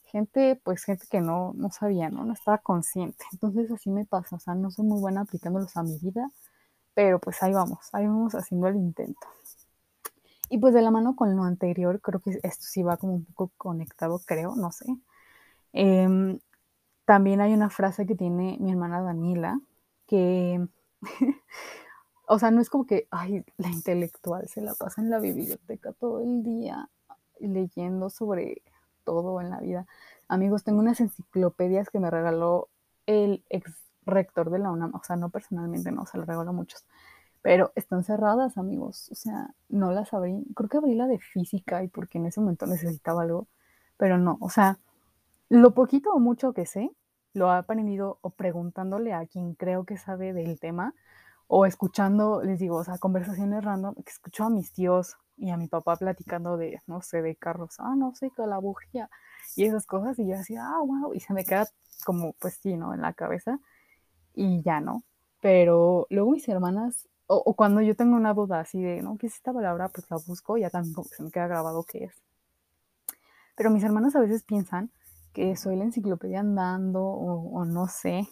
[0.05, 2.23] Gente, pues gente que no, no sabía, ¿no?
[2.23, 3.25] No estaba consciente.
[3.31, 6.29] Entonces así me pasa, o sea, no soy muy buena aplicándolos a mi vida,
[6.93, 9.27] pero pues ahí vamos, ahí vamos haciendo el intento.
[10.49, 13.25] Y pues de la mano con lo anterior, creo que esto sí va como un
[13.25, 14.85] poco conectado, creo, no sé.
[15.73, 16.39] Eh,
[17.05, 19.59] también hay una frase que tiene mi hermana Daniela,
[20.07, 20.65] que
[22.27, 25.93] o sea, no es como que, ay, la intelectual se la pasa en la biblioteca
[25.93, 26.89] todo el día
[27.39, 28.61] leyendo sobre
[29.03, 29.85] todo en la vida.
[30.27, 32.69] Amigos, tengo unas enciclopedias que me regaló
[33.05, 33.71] el ex
[34.05, 36.85] rector de la UNAM, o sea, no personalmente, no, se las regaló muchos,
[37.41, 41.83] pero están cerradas, amigos, o sea, no las abrí, creo que abrí la de física
[41.83, 43.47] y porque en ese momento necesitaba algo,
[43.97, 44.79] pero no, o sea,
[45.49, 46.91] lo poquito o mucho que sé,
[47.33, 50.93] lo he aprendido o preguntándole a quien creo que sabe del tema,
[51.47, 55.57] o escuchando, les digo, o sea, conversaciones random, que escucho a mis tíos y a
[55.57, 59.09] mi papá platicando de, no sé, de carros, ah, no sé, con la bujía
[59.55, 61.67] y esas cosas, y yo decía, ah, wow, y se me queda
[62.05, 62.93] como, pues sí, ¿no?
[62.93, 63.59] En la cabeza,
[64.33, 65.03] y ya, ¿no?
[65.41, 69.17] Pero luego mis hermanas, o, cuando yo tengo una duda así de, ¿no?
[69.17, 69.89] ¿Qué es esta palabra?
[69.89, 72.23] Pues la busco, y ya también que se me queda grabado qué es.
[73.55, 74.91] Pero mis hermanas a veces piensan
[75.33, 78.27] que soy la enciclopedia andando, o, no sé,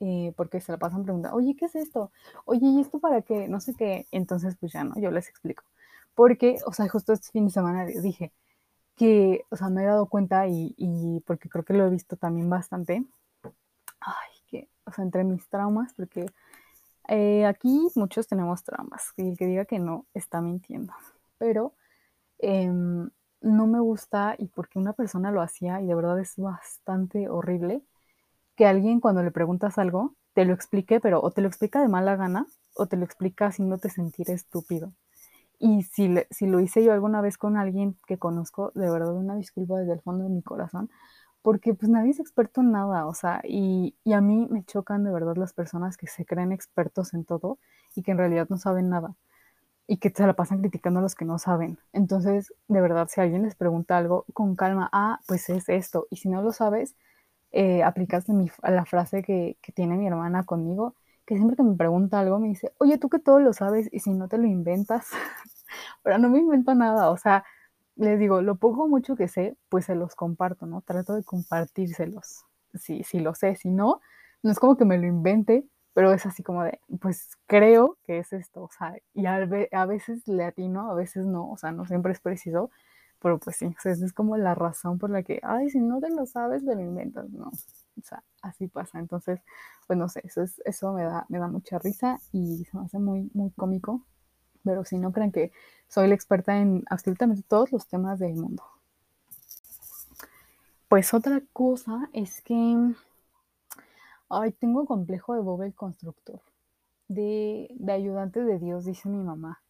[0.00, 2.12] eh, porque se la pasan preguntando, oye, ¿qué es esto?
[2.46, 3.48] Oye, ¿y esto para qué?
[3.48, 4.06] No sé qué.
[4.12, 5.64] Entonces, pues ya no, yo les explico.
[6.14, 8.32] Porque, o sea, justo este fin de semana dije
[8.96, 12.16] que, o sea, me he dado cuenta y, y porque creo que lo he visto
[12.16, 13.04] también bastante.
[14.00, 16.26] Ay, que, o sea, entre mis traumas, porque
[17.08, 19.12] eh, aquí muchos tenemos traumas.
[19.16, 20.92] Y el que diga que no está mintiendo.
[21.38, 21.74] Pero
[22.38, 22.70] eh,
[23.44, 27.82] no me gusta y porque una persona lo hacía y de verdad es bastante horrible
[28.56, 31.88] que alguien cuando le preguntas algo te lo explique, pero o te lo explica de
[31.88, 34.92] mala gana o te lo explica haciéndote sentir estúpido.
[35.58, 39.14] Y si, le, si lo hice yo alguna vez con alguien que conozco, de verdad
[39.14, 40.90] una disculpa desde el fondo de mi corazón,
[41.42, 45.04] porque pues nadie es experto en nada, o sea, y, y, a mí me chocan
[45.04, 47.58] de verdad las personas que se creen expertos en todo
[47.94, 49.14] y que en realidad no saben nada
[49.86, 51.78] y que se la pasan criticando a los que no saben.
[51.92, 56.16] Entonces, de verdad, si alguien les pregunta algo con calma, ah, pues es esto, y
[56.16, 56.96] si no lo sabes,
[57.52, 60.94] eh, aplicaste mi, la frase que, que, tiene mi hermana conmigo,
[61.26, 64.00] que siempre que me pregunta algo me dice, oye, tú que todo lo sabes y
[64.00, 65.08] si no te lo inventas,
[66.02, 67.44] pero no me invento nada, o sea,
[67.96, 70.82] les digo, lo poco o mucho que sé, pues se los comparto, ¿no?
[70.82, 72.44] Trato de compartírselos,
[72.74, 74.00] si, si lo sé, si no,
[74.42, 75.64] no es como que me lo invente,
[75.94, 79.36] pero es así como de, pues creo que es esto, o sea, y a,
[79.72, 82.70] a veces le atino, a veces no, o sea, no siempre es preciso,
[83.24, 85.98] pero pues sí, o sea, es como la razón por la que, ay, si no
[85.98, 87.46] te lo sabes, te lo inventas, no.
[87.48, 88.98] O sea, así pasa.
[88.98, 89.40] Entonces,
[89.86, 92.84] pues no sé, eso, es, eso me, da, me da mucha risa y se me
[92.84, 94.02] hace muy, muy cómico.
[94.62, 95.52] Pero si no creen que
[95.88, 98.62] soy la experta en absolutamente todos los temas del mundo.
[100.88, 102.76] Pues otra cosa es que,
[104.28, 106.40] Ay, tengo complejo de Bob el constructor,
[107.08, 109.62] de, de ayudante de Dios, dice mi mamá.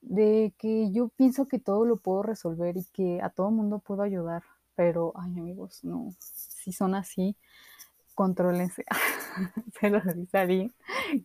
[0.00, 4.02] De que yo pienso que todo lo puedo resolver y que a todo mundo puedo
[4.02, 4.42] ayudar.
[4.76, 6.14] Pero, ay, amigos, no.
[6.20, 7.36] Si son así,
[8.14, 8.84] contrólense.
[9.80, 10.74] Se lo dice alguien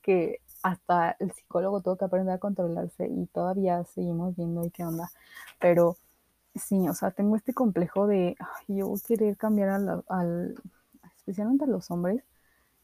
[0.04, 4.86] que hasta el psicólogo tuvo que aprender a controlarse y todavía seguimos viendo ahí qué
[4.86, 5.12] onda.
[5.60, 5.98] Pero
[6.56, 9.70] sí, o sea, tengo este complejo de ay, yo querer cambiar
[10.10, 10.56] al,
[11.18, 12.24] especialmente a los hombres.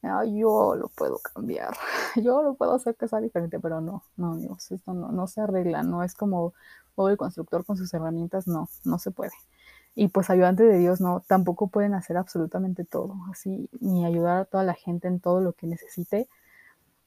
[0.02, 1.76] Ay, yo lo puedo cambiar,
[2.16, 5.42] yo lo puedo hacer que sea diferente, pero no, no, amigos, esto no, no se
[5.42, 6.54] arregla, no es como
[6.98, 9.32] el constructor con sus herramientas, no, no se puede.
[9.96, 14.46] Y pues ayudante de Dios, no, tampoco pueden hacer absolutamente todo, así, ni ayudar a
[14.46, 16.28] toda la gente en todo lo que necesite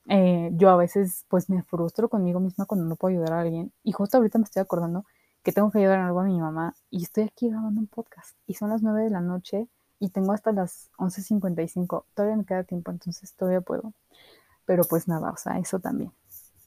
[0.08, 3.72] eh, yo a veces pues me frustro conmigo misma cuando no puedo ayudar a alguien.
[3.84, 5.04] Y justo ahorita me estoy acordando
[5.42, 8.36] que tengo que ayudar en algo a mi mamá y estoy aquí grabando un podcast.
[8.46, 9.68] Y son las 9 de la noche
[10.02, 12.04] y tengo hasta las 11.55.
[12.14, 13.92] Todavía me queda tiempo, entonces todavía puedo.
[14.66, 16.12] Pero pues nada, o sea, eso también.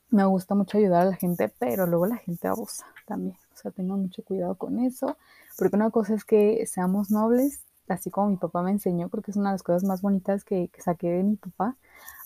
[0.09, 3.35] Me gusta mucho ayudar a la gente, pero luego la gente abusa también.
[3.53, 5.17] O sea, tengo mucho cuidado con eso.
[5.57, 9.37] Porque una cosa es que seamos nobles, así como mi papá me enseñó, porque es
[9.37, 11.75] una de las cosas más bonitas que, que saqué de mi papá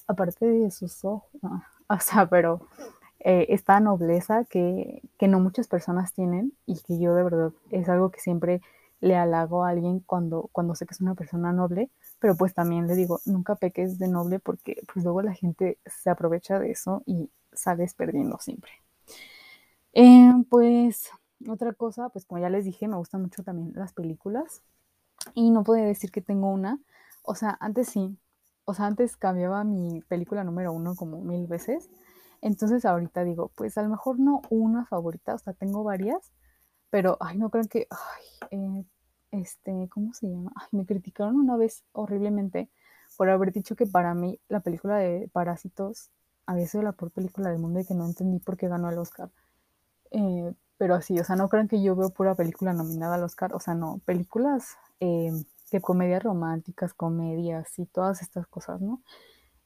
[0.06, 1.30] aparte de sus ojos,
[1.88, 2.62] o sea, pero
[3.20, 7.90] eh, esta nobleza que, que, no muchas personas tienen y que yo de verdad es
[7.90, 8.62] algo que siempre
[9.02, 12.88] le halago a alguien cuando, cuando sé que es una persona noble, pero pues también
[12.88, 17.04] le digo, nunca peques de noble porque pues luego la gente se aprovecha de eso
[17.06, 18.72] y sales perdiendo siempre.
[19.94, 21.10] Eh, pues
[21.48, 24.62] otra cosa, pues como ya les dije, me gustan mucho también las películas
[25.34, 26.80] y no puedo decir que tengo una,
[27.24, 28.18] o sea, antes sí,
[28.66, 31.90] o sea, antes cambiaba mi película número uno como mil veces.
[32.42, 36.32] Entonces ahorita digo, pues a lo mejor no una favorita, o sea, tengo varias,
[36.90, 38.86] pero, ay, no creo que, ay, eh,
[39.32, 40.52] este, ¿cómo se llama?
[40.56, 42.70] Ay, me criticaron una vez horriblemente
[43.18, 46.10] por haber dicho que para mí la película de Parásitos
[46.46, 48.98] había sido la peor película del mundo y que no entendí por qué ganó el
[48.98, 49.30] Oscar.
[50.12, 53.54] Eh, pero así, o sea, no crean que yo veo pura película nominada al Oscar,
[53.54, 55.32] o sea, no, películas eh,
[55.70, 59.02] que comedias románticas, comedias y todas estas cosas, ¿no?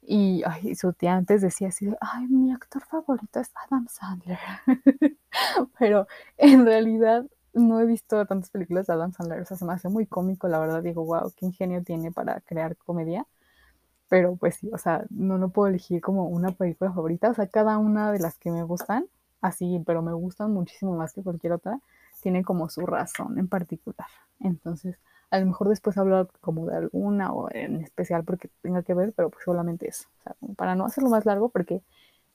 [0.05, 4.39] Y ay, su tía antes decía así, ay, mi actor favorito es Adam Sandler.
[5.79, 9.73] Pero en realidad no he visto tantas películas de Adam Sandler, o sea, se me
[9.73, 13.25] hace muy cómico, la verdad, digo, wow, qué ingenio tiene para crear comedia.
[14.09, 17.47] Pero pues sí, o sea, no, no puedo elegir como una película favorita, o sea,
[17.47, 19.07] cada una de las que me gustan,
[19.41, 21.79] así, pero me gustan muchísimo más que cualquier otra,
[22.21, 24.07] tiene como su razón en particular.
[24.39, 24.97] Entonces,
[25.33, 29.13] a lo mejor después hablo como de alguna o en especial porque tenga que ver,
[29.13, 30.07] pero pues solamente eso.
[30.19, 31.81] O sea, para no hacerlo más largo, porque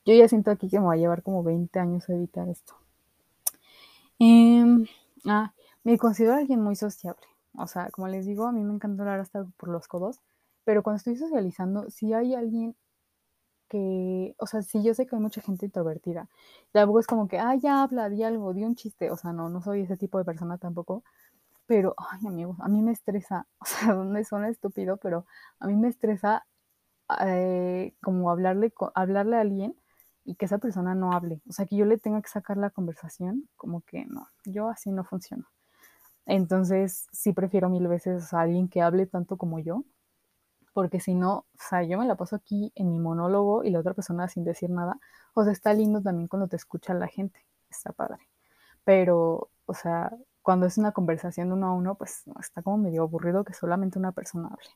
[0.05, 2.75] yo ya siento aquí que me va a llevar como 20 años a editar esto.
[4.19, 4.87] Em,
[5.27, 5.53] ah,
[5.85, 7.23] me considero alguien muy sociable.
[7.57, 10.21] O sea, como les digo, a mí me encanta hablar hasta por los codos,
[10.65, 12.75] pero cuando estoy socializando, si hay alguien
[13.69, 16.29] que, o sea, si yo sé que hay mucha gente introvertida,
[16.75, 19.49] luego es como que, ah, ya habla, di algo, di un chiste, o sea, no,
[19.51, 21.05] no soy ese tipo de persona tampoco,
[21.69, 25.27] pero, ay, amigos, a mí me estresa, o sea, donde suena estúpido, pero
[25.61, 26.47] a mí me estresa
[27.21, 29.77] eh, como hablarle, hablarle a alguien
[30.25, 31.43] y que esa persona no hable.
[31.49, 34.91] O sea, que yo le tenga que sacar la conversación, como que no, yo así
[34.93, 35.45] no funciono.
[36.27, 39.85] Entonces, sí prefiero mil veces a alguien que hable tanto como yo,
[40.75, 43.81] porque si no, o sea, yo me la paso aquí en mi monólogo y la
[43.81, 44.99] otra persona sin decir nada.
[45.35, 48.29] O sea, está lindo también cuando te escucha la gente, está padre.
[48.85, 53.45] Pero, o sea, cuando es una conversación uno a uno, pues está como medio aburrido
[53.45, 54.69] que solamente una persona hable.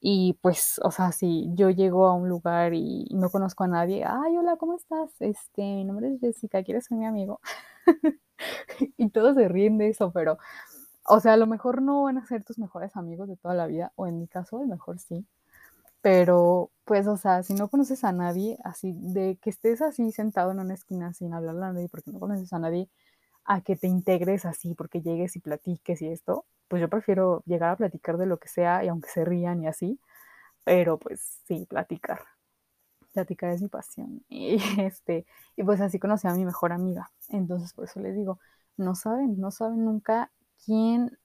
[0.00, 4.04] Y pues, o sea, si yo llego a un lugar y no conozco a nadie,
[4.06, 5.10] ay, hola, ¿cómo estás?
[5.20, 7.40] Este, mi nombre es Jessica, ¿quieres ser mi amigo?
[8.98, 10.38] y todos se ríen de eso, pero,
[11.06, 13.66] o sea, a lo mejor no van a ser tus mejores amigos de toda la
[13.66, 15.26] vida, o en mi caso, a lo mejor sí.
[16.02, 20.52] Pero, pues, o sea, si no conoces a nadie, así, de que estés así sentado
[20.52, 22.88] en una esquina sin hablar a nadie porque no conoces a nadie,
[23.44, 27.70] a que te integres así, porque llegues y platiques y esto, pues yo prefiero llegar
[27.70, 30.00] a platicar de lo que sea y aunque se rían y así,
[30.64, 32.20] pero pues sí, platicar.
[33.12, 34.24] Platicar es mi pasión.
[34.28, 35.26] Y, este,
[35.56, 37.10] y pues así conocí a mi mejor amiga.
[37.28, 38.40] Entonces por eso les digo,
[38.76, 40.30] no saben, no saben nunca
[40.64, 41.16] quién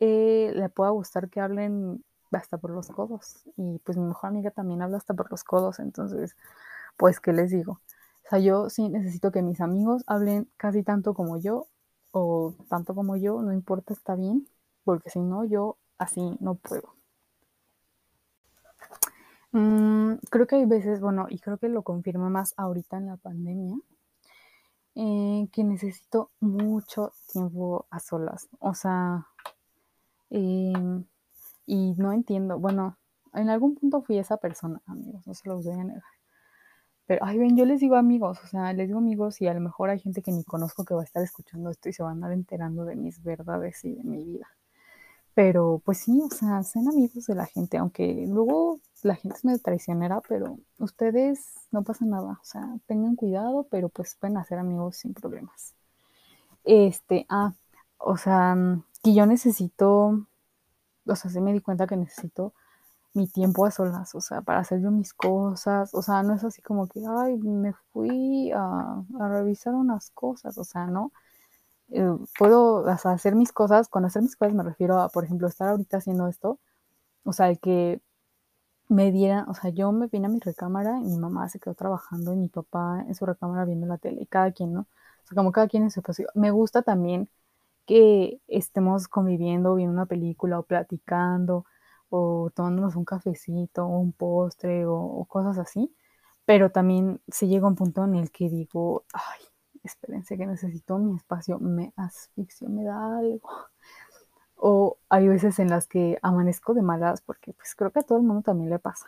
[0.00, 3.42] eh, le pueda gustar que hablen hasta por los codos.
[3.56, 5.80] Y pues mi mejor amiga también habla hasta por los codos.
[5.80, 6.36] Entonces,
[6.96, 7.80] pues, ¿qué les digo?
[8.32, 11.66] Sea, yo sí necesito que mis amigos hablen casi tanto como yo
[12.12, 14.48] o tanto como yo, no importa, está bien,
[14.84, 16.94] porque si no, yo así no puedo.
[19.50, 23.18] Mm, creo que hay veces, bueno, y creo que lo confirma más ahorita en la
[23.18, 23.76] pandemia,
[24.94, 28.48] eh, que necesito mucho tiempo a solas.
[28.60, 29.26] O sea,
[30.30, 31.04] em,
[31.66, 32.96] y no entiendo, bueno,
[33.34, 36.21] en algún punto fui esa persona, amigos, no se los voy a negar.
[37.12, 39.60] Pero, ay, ven, yo les digo amigos, o sea, les digo amigos y a lo
[39.60, 42.08] mejor hay gente que ni conozco que va a estar escuchando esto y se va
[42.08, 44.48] a andar enterando de mis verdades y de mi vida.
[45.34, 49.44] Pero pues sí, o sea, sean amigos de la gente, aunque luego la gente es
[49.44, 54.58] medio traicionera, pero ustedes no pasa nada, o sea, tengan cuidado, pero pues pueden hacer
[54.58, 55.74] amigos sin problemas.
[56.64, 57.52] Este, ah,
[57.98, 58.56] o sea,
[59.02, 60.26] que yo necesito,
[61.06, 62.54] o sea, sí me di cuenta que necesito
[63.14, 66.44] mi tiempo a solas, o sea, para hacer yo mis cosas, o sea, no es
[66.44, 71.12] así como que, ay, me fui a, revisar unas cosas, o sea, no.
[71.90, 75.68] Eh, puedo hacer mis cosas, con hacer mis cosas me refiero a, por ejemplo, estar
[75.68, 76.58] ahorita haciendo esto,
[77.24, 78.02] o sea, que
[78.88, 81.74] me diera, o sea, yo me vine a mi recámara y mi mamá se quedó
[81.74, 84.82] trabajando y mi papá en su recámara viendo la tele, y cada quien, ¿no?
[84.82, 86.28] O sea, como cada quien en su espacio.
[86.34, 87.28] Me gusta también
[87.86, 91.66] que estemos conviviendo, viendo una película o platicando,
[92.14, 95.94] o tomándonos un cafecito o un postre o, cosas así,
[96.44, 99.40] pero también se llega un punto en el que digo, ay,
[99.82, 103.48] espérense que necesito mi espacio, me asfixio, me da algo.
[104.56, 108.18] O hay veces en las que amanezco de malas porque pues creo que a todo
[108.18, 109.06] el mundo también le pasa.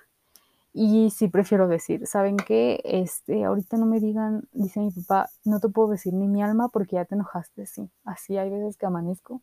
[0.73, 2.81] Y sí prefiero decir, ¿saben qué?
[2.85, 6.69] Este, ahorita no me digan, dice mi papá, no te puedo decir ni mi alma
[6.69, 7.89] porque ya te enojaste, sí.
[8.05, 9.43] Así hay veces que amanezco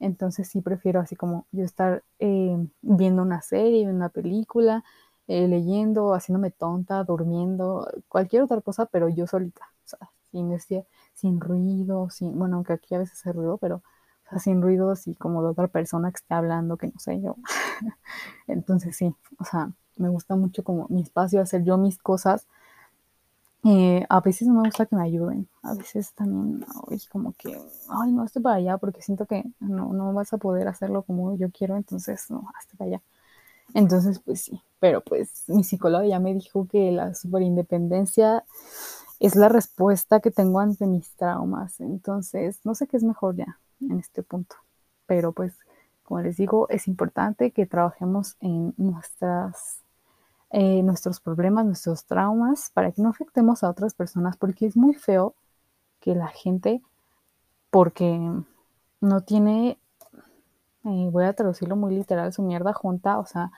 [0.00, 4.84] entonces sí prefiero así como yo estar eh, viendo una serie, una película,
[5.28, 10.86] eh, leyendo, haciéndome tonta, durmiendo, cualquier otra cosa, pero yo solita, o sea, sin, este,
[11.14, 13.82] sin ruido, sin, bueno, aunque aquí a veces hay ruido, pero
[14.38, 17.36] sin ruido, así como de otra persona que esté hablando, que no sé yo.
[18.46, 22.46] Entonces sí, o sea, me gusta mucho como mi espacio, hacer yo mis cosas
[23.68, 26.64] eh, a veces no me gusta que me ayuden, a veces también,
[27.10, 30.68] como que, ay, no, estoy para allá porque siento que no, no vas a poder
[30.68, 33.02] hacerlo como yo quiero, entonces no, hasta para allá.
[33.74, 38.44] Entonces, pues sí, pero pues mi psicóloga ya me dijo que la superindependencia
[39.18, 43.58] es la respuesta que tengo ante mis traumas, entonces no sé qué es mejor ya
[43.80, 44.54] en este punto,
[45.06, 45.54] pero pues
[46.04, 49.80] como les digo, es importante que trabajemos en nuestras
[50.50, 54.94] eh, nuestros problemas, nuestros traumas, para que no afectemos a otras personas, porque es muy
[54.94, 55.34] feo
[56.00, 56.82] que la gente,
[57.70, 58.18] porque
[59.00, 59.78] no tiene,
[60.84, 63.50] eh, voy a traducirlo muy literal, su mierda junta, o sea,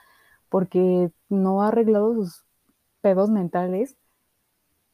[0.49, 2.45] porque no ha arreglado sus
[3.01, 3.97] pedos mentales,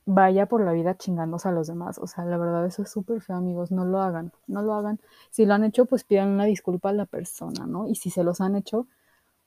[0.07, 1.99] vaya por la vida chingándose a los demás.
[1.99, 3.71] O sea, la verdad, eso es súper feo, amigos.
[3.71, 5.01] No lo hagan, no lo hagan.
[5.31, 7.89] Si lo han hecho, pues pidan una disculpa a la persona, ¿no?
[7.89, 8.87] Y si se los han hecho,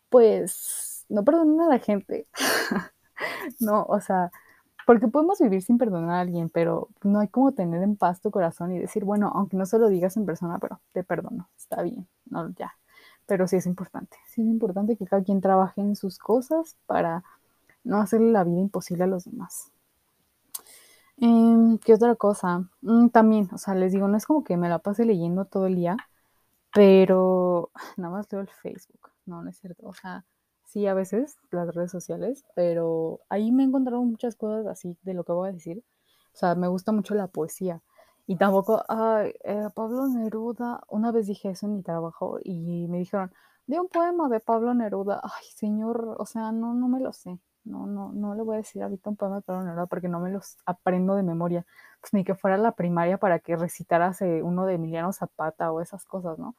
[0.10, 2.28] pues no perdonen a la gente.
[3.60, 4.32] no, o sea,
[4.86, 8.32] porque podemos vivir sin perdonar a alguien, pero no hay como tener en paz tu
[8.32, 11.82] corazón y decir, bueno, aunque no se lo digas en persona, pero te perdono, está
[11.82, 12.74] bien, no, ya.
[13.26, 17.24] Pero sí es importante, sí es importante que cada quien trabaje en sus cosas para
[17.84, 19.72] no hacerle la vida imposible a los demás.
[21.18, 22.70] Em, ¿Qué otra cosa?
[22.82, 25.68] Mm, también, o sea, les digo, no es como que me la pase leyendo todo
[25.68, 25.98] el día,
[26.74, 30.24] pero nada más leo el Facebook, no, no es cierto, o sea,
[30.68, 35.14] sí a veces las redes sociales, pero ahí me he encontrado muchas cosas así de
[35.14, 35.84] lo que voy a decir.
[36.34, 37.82] O sea, me gusta mucho la poesía.
[38.28, 43.00] Y tampoco, ay, eh, Pablo Neruda, una vez dije eso en mi trabajo y me
[43.00, 43.32] dijeron,
[43.68, 45.22] de un poema de Pablo Neruda.
[45.24, 47.40] Ay, señor, o sea, no, no me lo sé.
[47.64, 50.20] No, no, no le voy a decir ahorita un poema de Pablo Neruda porque no
[50.20, 51.66] me los aprendo de memoria.
[52.02, 54.12] Pues ni que fuera la primaria para que recitara
[54.44, 56.56] uno de Emiliano Zapata o esas cosas, ¿no?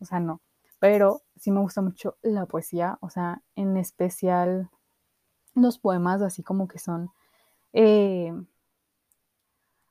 [0.00, 0.40] O sea, no
[0.80, 4.70] pero sí me gusta mucho la poesía, o sea, en especial
[5.54, 7.10] los poemas así como que son,
[7.74, 8.32] eh,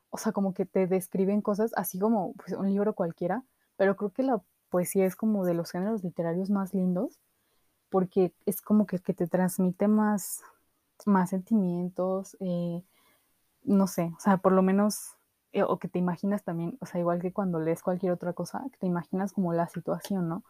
[0.10, 3.44] o sea, como que te describen cosas así como pues, un libro cualquiera,
[3.78, 7.20] pero creo que la poesía es como de los géneros literarios más lindos,
[7.90, 10.42] porque es como que, te transmite más,
[11.06, 12.84] más sentimientos, eh,
[13.64, 15.18] no sé, o sea, por lo menos,
[15.54, 18.64] eh, o que te imaginas también, o sea, igual que cuando lees cualquier otra cosa,
[18.72, 20.44] que te imaginas como la situación, ¿no?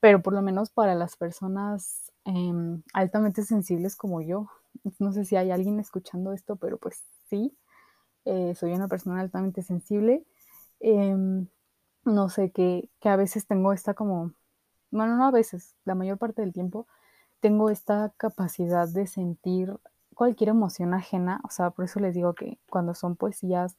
[0.00, 4.48] Pero por lo menos para las personas em, altamente sensibles como yo,
[4.98, 7.56] no sé si hay alguien escuchando esto, pero pues sí,
[8.24, 10.24] eh, soy una persona altamente sensible.
[10.80, 11.48] Em,
[12.04, 14.32] no sé, que, que, a veces tengo esta como,
[14.90, 16.86] bueno, no a veces, la mayor parte del tiempo,
[17.40, 19.78] tengo esta capacidad de sentir
[20.14, 23.78] cualquier emoción ajena, o sea, por eso les digo que cuando son poesías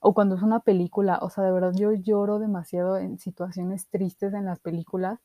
[0.00, 4.34] o cuando es una película, o sea, de verdad yo lloro demasiado en situaciones tristes
[4.34, 5.20] en las películas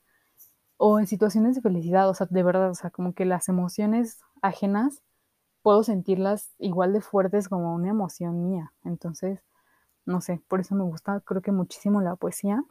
[0.77, 4.19] o en situaciones de felicidad, o sea, de verdad, o sea, como que las emociones
[4.41, 5.01] ajenas
[5.61, 8.73] puedo sentirlas igual de fuertes como una emoción mía.
[8.83, 9.41] Entonces,
[10.05, 12.63] no sé, por eso me gusta, creo que muchísimo la poesía.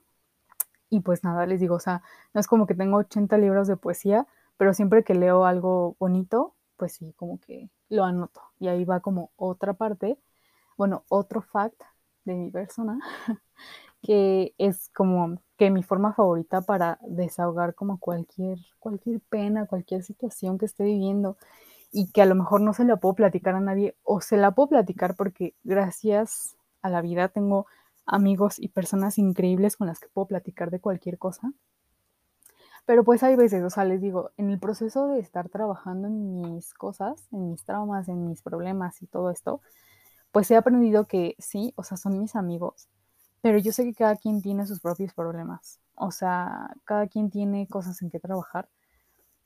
[0.91, 2.03] Y pues nada, les digo, o sea,
[2.35, 4.27] no es como que tengo 80 libros de poesía,
[4.57, 8.43] pero siempre que leo algo bonito, pues sí, como que lo anoto.
[8.59, 10.19] Y ahí va como otra parte,
[10.77, 11.83] bueno, otro fact
[12.25, 12.99] de mi persona,
[14.05, 20.59] que es como que mi forma favorita para desahogar como cualquier, cualquier pena, cualquier situación
[20.59, 21.39] que esté viviendo
[21.91, 24.51] y que a lo mejor no se la puedo platicar a nadie o se la
[24.51, 27.67] puedo platicar porque gracias a la vida tengo
[28.05, 31.53] amigos y personas increíbles con las que puedo platicar de cualquier cosa.
[32.85, 36.43] Pero pues hay veces, o sea, les digo, en el proceso de estar trabajando en
[36.43, 39.63] mis cosas, en mis traumas, en mis problemas y todo esto,
[40.33, 42.89] pues he aprendido que sí, o sea, son mis amigos,
[43.45, 47.69] pero yo sé que cada quien tiene sus propios problemas, o sea, cada quien tiene
[47.69, 48.71] cosas en que trabajar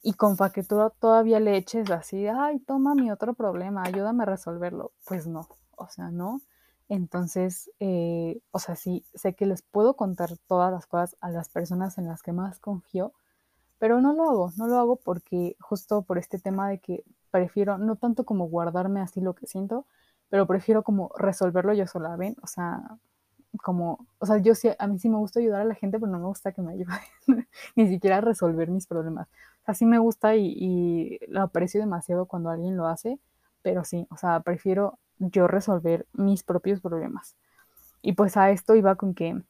[0.03, 4.27] y con que tú todavía le eches así, ay, toma mi otro problema, ayúdame a
[4.27, 6.41] resolverlo, pues no, o sea, no.
[6.89, 11.49] Entonces, eh, o sea, sí, sé que les puedo contar todas las cosas a las
[11.49, 13.13] personas en las que más confío,
[13.79, 17.79] pero no lo hago, no lo hago porque justo por este tema de que prefiero,
[17.79, 19.87] no tanto como guardarme así lo que siento,
[20.29, 22.37] pero prefiero como resolverlo yo sola, ¿ven?
[22.45, 23.01] O sea,
[23.63, 26.11] como, o sea, yo sí, a mí sí me gusta ayudar a la gente, pero
[26.11, 26.99] no me gusta que me ayuden,
[27.77, 29.29] ni siquiera resolver mis problemas.
[29.63, 33.19] O sea, sí me gusta y, y, lo aprecio demasiado cuando alguien lo hace,
[33.63, 37.37] pero sí, o sea, prefiero yo resolver mis propios problemas.
[38.03, 39.43] Y pues a esto iba con que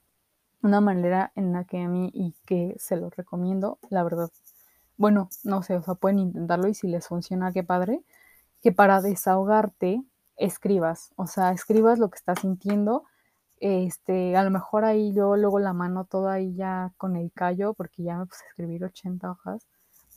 [0.62, 4.30] una manera en la que a mí y que se lo recomiendo, la verdad,
[4.96, 8.03] bueno, no sé, o sea, pueden intentarlo y si les funciona, qué padre,
[8.62, 10.03] que para desahogarte
[10.36, 13.05] escribas, o sea, escribas lo que estás sintiendo,
[13.61, 17.74] este, a lo mejor ahí yo luego la mano toda ahí ya con el callo,
[17.74, 19.66] porque ya me puse a escribir 80 hojas,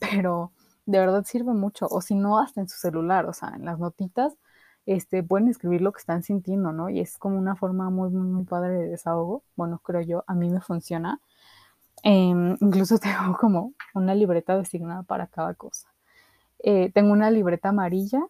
[0.00, 0.52] pero
[0.86, 3.78] de verdad sirve mucho, o si no, hasta en su celular, o sea, en las
[3.78, 4.34] notitas,
[4.86, 6.88] este, pueden escribir lo que están sintiendo, ¿no?
[6.90, 9.44] Y es como una forma muy, muy, muy padre de desahogo.
[9.56, 11.20] Bueno, creo yo, a mí me funciona.
[12.04, 15.88] Eh, incluso tengo como una libreta designada para cada cosa.
[16.60, 18.20] Eh, tengo una libreta amarilla,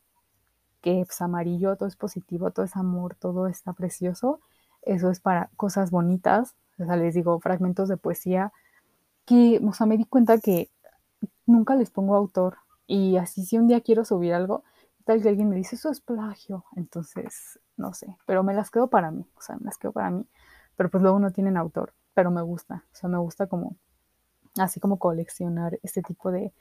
[0.82, 4.40] que es pues, amarillo, todo es positivo, todo es amor, todo está precioso.
[4.83, 6.55] Eso es para cosas bonitas.
[6.78, 8.53] O sea, les digo, fragmentos de poesía
[9.24, 10.70] que, o sea, me di cuenta que
[11.47, 12.59] nunca les pongo autor.
[12.87, 14.64] Y así si un día quiero subir algo,
[15.05, 18.89] tal que alguien me dice, eso es plagio, entonces, no sé, pero me las quedo
[18.89, 20.26] para mí, o sea, me las quedo para mí,
[20.76, 23.76] pero pues luego no tienen autor, pero me gusta, o sea, me gusta como,
[24.59, 26.53] así como coleccionar este tipo de,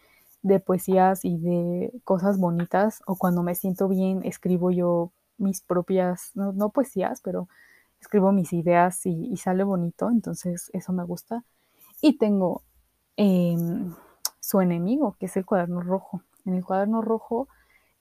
[0.41, 6.31] de poesías y de cosas bonitas, o cuando me siento bien, escribo yo mis propias,
[6.35, 7.47] no, no poesías, pero
[8.01, 11.43] escribo mis ideas y, sale bonito, entonces eso me gusta.
[12.01, 12.63] Y tengo
[13.17, 13.55] eh,
[14.39, 16.21] su enemigo, que es el cuaderno rojo.
[16.45, 17.47] En el cuaderno rojo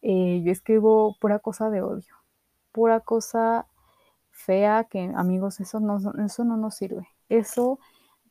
[0.02, 2.14] eh, yo escribo pura cosa de odio,
[2.72, 3.66] pura cosa
[4.30, 7.08] fea que amigos, eso no, eso no nos sirve.
[7.28, 7.78] Eso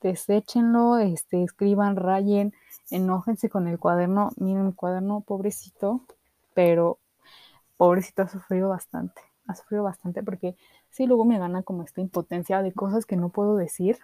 [0.02, 2.54] deséchenlo, este, escriban, rayen,
[2.90, 4.32] enójense con el cuaderno.
[4.38, 6.02] Miren, el cuaderno, pobrecito,
[6.54, 7.00] pero
[7.78, 9.29] pobrecito ha sufrido bastante.
[9.50, 10.56] Ha sufrido bastante porque
[10.92, 13.98] sí, luego me gana como esta impotencia de cosas que no puedo decir,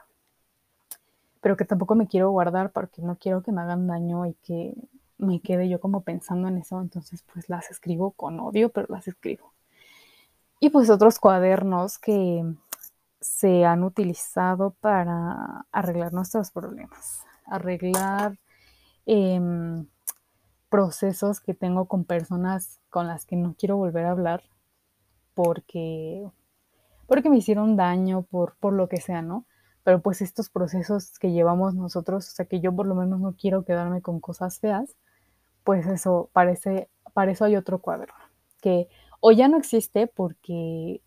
[1.39, 4.73] pero que tampoco me quiero guardar porque no quiero que me hagan daño y que
[5.19, 9.07] me quedé yo como pensando en eso, entonces pues las escribo con odio, pero las
[9.07, 9.53] escribo.
[10.59, 12.43] Y pues otros cuadernos que
[13.21, 18.39] se han utilizado para arreglar nuestros problemas, arreglar
[19.05, 19.39] eh,
[20.69, 24.41] procesos que tengo con personas con las que no quiero volver a hablar
[25.35, 26.27] porque,
[27.07, 29.45] porque me hicieron daño, por, por lo que sea, ¿no?
[29.83, 33.35] Pero pues estos procesos que llevamos nosotros, o sea que yo por lo menos no
[33.35, 34.95] quiero quedarme con cosas feas,
[35.63, 38.13] pues eso, parece, para eso hay otro cuadro,
[38.61, 38.87] que
[39.19, 41.01] o ya no existe porque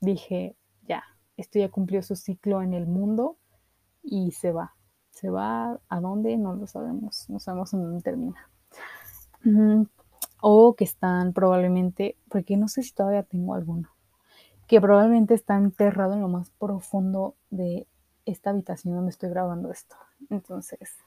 [0.00, 1.04] dije, ya,
[1.36, 3.36] esto ya cumplió su ciclo en el mundo
[4.02, 4.74] y se va.
[5.10, 8.48] Se va a dónde, no lo sabemos, no sabemos dónde termina.
[10.42, 13.88] O que están probablemente, porque no sé si todavía tengo alguno,
[14.66, 17.86] que probablemente está enterrado en lo más profundo de
[18.26, 19.96] esta habitación donde estoy grabando esto.
[20.28, 20.98] Entonces,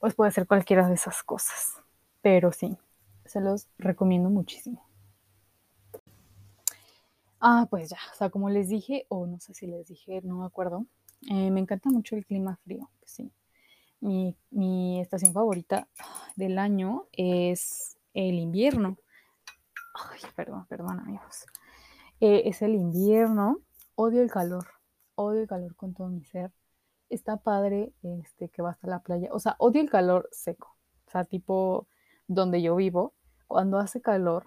[0.00, 1.80] pues puede ser cualquiera de esas cosas
[2.22, 2.76] pero sí,
[3.24, 4.86] se los recomiendo muchísimo.
[7.40, 10.38] Ah, pues ya, o sea, como les dije, o no sé si les dije, no
[10.38, 10.84] me acuerdo,
[11.30, 13.32] eh, me encanta mucho el clima frío, sí.
[14.00, 15.86] Mi, mi, estación favorita
[16.34, 18.98] del año es el invierno.
[19.94, 21.46] Ay, perdón, perdón, amigos.
[22.20, 23.58] Eh, es el invierno.
[23.94, 24.66] Odio el calor.
[25.14, 26.52] Odio el calor con todo mi ser.
[27.08, 29.28] Está padre este, que va hasta la playa.
[29.32, 30.76] O sea, odio el calor seco.
[31.06, 31.88] O sea, tipo
[32.28, 33.14] donde yo vivo,
[33.48, 34.46] cuando hace calor,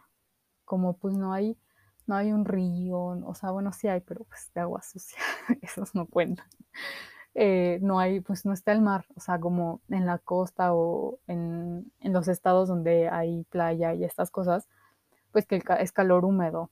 [0.64, 1.58] como pues no hay,
[2.08, 5.18] no hay un río, o sea, bueno, sí hay, pero pues de agua sucia,
[5.62, 6.48] esos no cuentan.
[7.36, 11.20] Eh, no hay, pues no está el mar, o sea, como en la costa o
[11.28, 14.68] en, en los estados donde hay playa y estas cosas,
[15.32, 16.70] pues que es calor húmedo.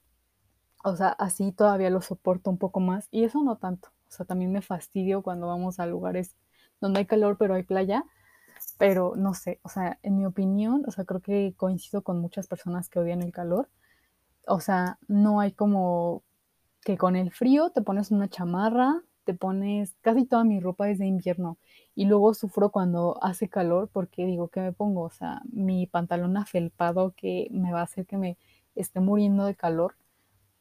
[0.84, 3.90] O sea, así todavía lo soporto un poco más y eso no tanto.
[4.10, 6.36] O sea, también me fastidio cuando vamos a lugares
[6.80, 8.04] donde hay calor pero hay playa,
[8.78, 12.48] pero no sé, o sea, en mi opinión, o sea, creo que coincido con muchas
[12.48, 13.70] personas que odian el calor.
[14.48, 16.24] O sea, no hay como
[16.84, 21.00] que con el frío te pones una chamarra, te pones, casi toda mi ropa es
[21.00, 21.58] de invierno
[21.96, 25.02] y luego sufro cuando hace calor porque digo, ¿qué me pongo?
[25.04, 28.38] O sea, mi pantalón afelpado que me va a hacer que me
[28.76, 29.96] esté muriendo de calor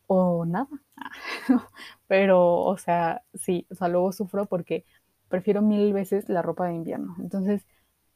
[0.06, 0.68] o nada.
[2.08, 4.84] Pero, o sea, sí, o sea, luego sufro porque
[5.28, 7.16] prefiero mil veces la ropa de invierno.
[7.20, 7.66] Entonces,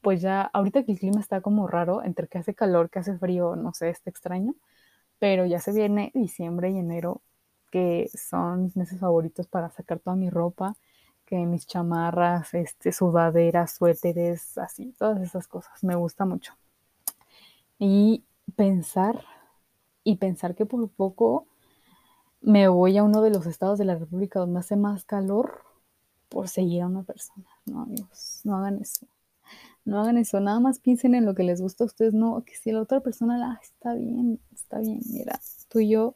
[0.00, 3.16] pues ya, ahorita que el clima está como raro, entre que hace calor, que hace
[3.18, 4.54] frío, no sé, está extraño,
[5.18, 7.22] pero ya se viene diciembre y enero,
[7.74, 10.76] que son mis meses favoritos para sacar toda mi ropa,
[11.26, 16.54] que mis chamarras, este, sudaderas, suéteres, así, todas esas cosas, me gusta mucho.
[17.80, 18.22] Y
[18.54, 19.24] pensar,
[20.04, 21.48] y pensar que por poco
[22.40, 25.64] me voy a uno de los estados de la República donde hace más calor
[26.28, 27.48] por seguir a una persona.
[27.66, 29.08] No, amigos, no hagan eso.
[29.84, 32.54] No hagan eso, nada más piensen en lo que les gusta a ustedes, no, que
[32.54, 36.14] si la otra persona la está bien, está bien, mira, tú y yo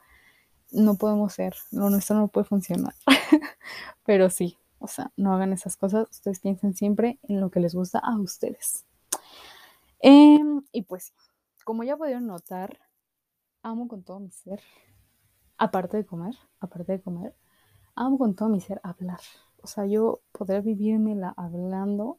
[0.71, 2.95] no podemos ser, lo nuestro no puede funcionar.
[4.05, 7.75] Pero sí, o sea, no hagan esas cosas, ustedes piensen siempre en lo que les
[7.75, 8.85] gusta a ustedes.
[10.01, 11.13] Em, y pues,
[11.65, 12.79] como ya pudieron notar,
[13.63, 14.61] amo con todo mi ser
[15.59, 17.35] aparte de comer, aparte de comer,
[17.95, 19.21] amo con todo mi ser hablar.
[19.61, 22.19] O sea, yo podría vivírmela hablando.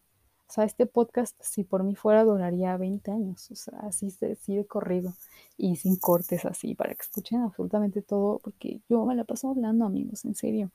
[0.50, 3.52] O sea, este podcast, si por mí fuera, duraría 20 años.
[3.52, 5.14] O sea, así, así de corrido
[5.58, 9.86] y sin cortes así, para que escuchen absolutamente todo, porque yo me la paso hablando,
[9.86, 10.72] amigos, en serio.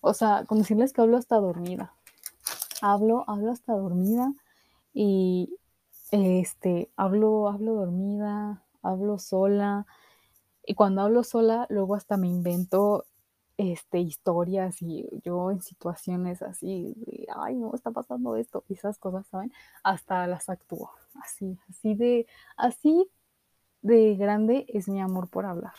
[0.00, 1.94] O sea, con decirles que hablo hasta dormida.
[2.82, 4.34] Hablo, hablo hasta dormida
[4.92, 5.56] y
[6.10, 9.86] este, hablo, hablo dormida, hablo sola,
[10.66, 13.04] y cuando hablo sola, luego hasta me invento
[13.56, 18.98] este, historias y yo en situaciones así, de, ay, no, está pasando esto, y esas
[18.98, 19.52] cosas, ¿saben?
[19.82, 20.90] Hasta las actúo,
[21.22, 22.26] así, así de,
[22.56, 23.08] así
[23.82, 25.74] de grande es mi amor por hablar.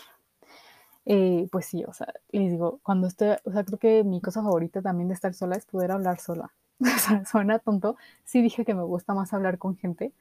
[1.06, 4.42] Eh, pues sí, o sea, les digo, cuando estoy, o sea, creo que mi cosa
[4.42, 6.54] favorita también de estar sola es poder hablar sola.
[6.82, 7.96] O sea, suena tonto,
[8.26, 10.14] sí dije que me gusta más hablar con gente,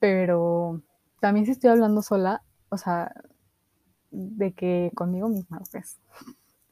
[0.00, 0.82] pero
[1.20, 3.14] también si estoy hablando sola, o sea,
[4.10, 5.98] de que conmigo misma, pues.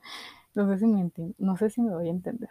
[0.54, 2.50] No sé si me, no sé si me voy a entender.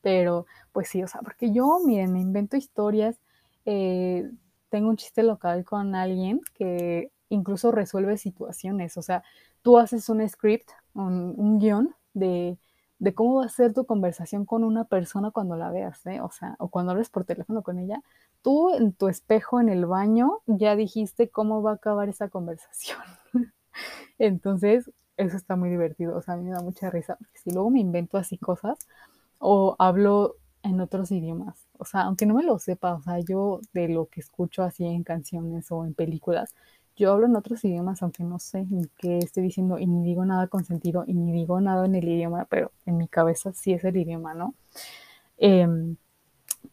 [0.00, 3.18] Pero, pues sí, o sea, porque yo, miren, me invento historias.
[3.64, 4.30] Eh,
[4.70, 8.96] tengo un chiste local con alguien que incluso resuelve situaciones.
[8.96, 9.22] O sea,
[9.62, 12.58] tú haces un script, un, un guion de,
[12.98, 16.20] de, cómo va a ser tu conversación con una persona cuando la veas, ¿eh?
[16.20, 18.02] O sea, o cuando hables por teléfono con ella.
[18.42, 22.98] Tú en tu espejo en el baño ya dijiste cómo va a acabar esa conversación.
[24.18, 24.90] Entonces,
[25.20, 27.80] eso está muy divertido, o sea, a mí me da mucha risa, si luego me
[27.80, 28.78] invento así cosas
[29.38, 33.60] o hablo en otros idiomas, o sea, aunque no me lo sepa, o sea, yo
[33.72, 36.54] de lo que escucho así en canciones o en películas,
[36.96, 40.24] yo hablo en otros idiomas, aunque no sé ni qué estoy diciendo y ni digo
[40.26, 43.72] nada con sentido y ni digo nada en el idioma, pero en mi cabeza sí
[43.72, 44.54] es el idioma, ¿no?
[45.38, 45.96] Em,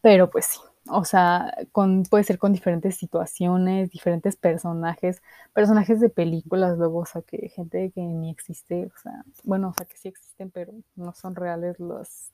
[0.01, 0.59] pero pues sí,
[0.89, 5.21] o sea, con, puede ser con diferentes situaciones, diferentes personajes,
[5.53, 9.73] personajes de películas, luego, o sea, que gente que ni existe, o sea, bueno, o
[9.73, 12.31] sea, que sí existen, pero no son reales los,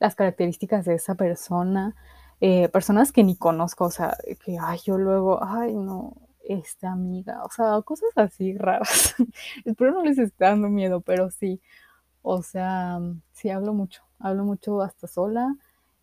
[0.00, 1.94] las características de esa persona,
[2.40, 7.42] eh, personas que ni conozco, o sea, que, ay, yo luego, ay, no, esta amiga,
[7.44, 9.14] o sea, cosas así raras.
[9.64, 11.60] Espero no les esté dando miedo, pero sí,
[12.22, 13.00] o sea,
[13.32, 15.56] sí hablo mucho, hablo mucho hasta sola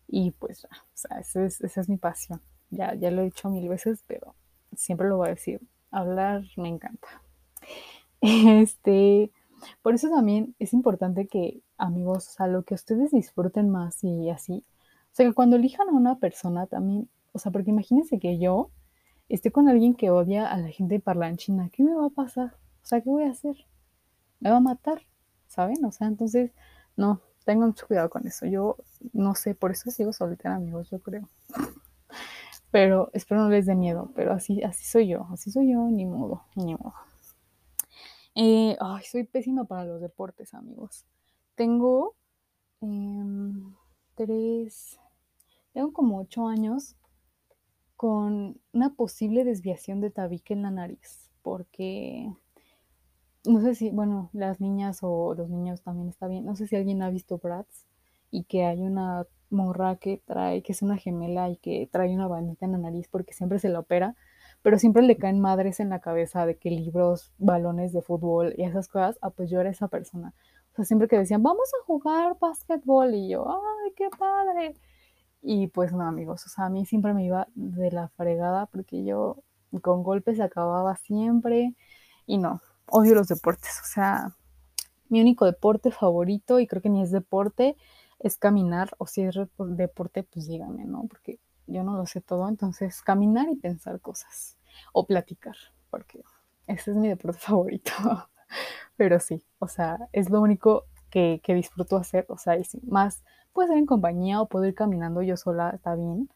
[0.08, 2.40] y pues, o sea, esa es, esa es mi pasión.
[2.70, 4.34] Ya, ya lo he dicho mil veces, pero
[4.74, 5.60] siempre lo voy a decir.
[5.90, 7.08] Hablar me encanta.
[8.24, 9.32] Este,
[9.82, 14.30] por eso también es importante que, amigos, o sea, lo que ustedes disfruten más y
[14.30, 14.64] así.
[15.12, 18.70] O sea, que cuando elijan a una persona también, o sea, porque imagínense que yo
[19.28, 22.56] esté con alguien que odia a la gente parlanchina, ¿qué me va a pasar?
[22.82, 23.56] O sea, ¿qué voy a hacer?
[24.40, 25.02] Me va a matar,
[25.48, 25.84] ¿saben?
[25.84, 26.52] O sea, entonces,
[26.96, 28.46] no, tengan mucho cuidado con eso.
[28.46, 28.76] Yo
[29.12, 31.28] no sé, por eso sigo soltera, amigos, yo creo.
[32.70, 36.06] Pero espero no les dé miedo, pero así, así soy yo, así soy yo, ni
[36.06, 36.94] modo, ni modo.
[38.34, 41.04] Eh, ay, soy pésima para los deportes, amigos.
[41.54, 42.16] Tengo
[42.80, 43.74] em,
[44.14, 44.98] tres,
[45.74, 46.96] tengo como ocho años
[47.96, 52.32] con una posible desviación de tabique en la nariz, porque
[53.44, 56.44] no sé si, bueno, las niñas o los niños también está bien.
[56.44, 57.86] No sé si alguien ha visto Bratz
[58.30, 62.28] y que hay una morra que trae, que es una gemela y que trae una
[62.28, 64.16] bandita en la nariz porque siempre se la opera,
[64.62, 68.64] pero siempre le caen madres en la cabeza de que libros, balones de fútbol y
[68.64, 70.34] esas cosas, ah, pues yo era esa persona.
[70.72, 74.74] O sea, siempre que decían, vamos a jugar básquetbol y yo, ay, qué padre.
[75.42, 79.04] Y pues no, amigos, o sea, a mí siempre me iba de la fregada porque
[79.04, 79.42] yo
[79.82, 81.74] con golpes acababa siempre
[82.26, 84.36] y no, odio los deportes, o sea,
[85.08, 87.76] mi único deporte favorito, y creo que ni es deporte,
[88.18, 91.06] es caminar, o si es deporte, pues dígame, ¿no?
[91.08, 94.56] Porque yo no lo sé todo, entonces caminar y pensar cosas,
[94.92, 95.56] o platicar,
[95.90, 96.22] porque
[96.66, 97.92] ese es mi deporte favorito.
[98.96, 102.80] Pero sí, o sea, es lo único que, que disfruto hacer, o sea, y sí,
[102.86, 103.22] más
[103.52, 106.30] puede ser en compañía o puedo ir caminando yo sola, está bien,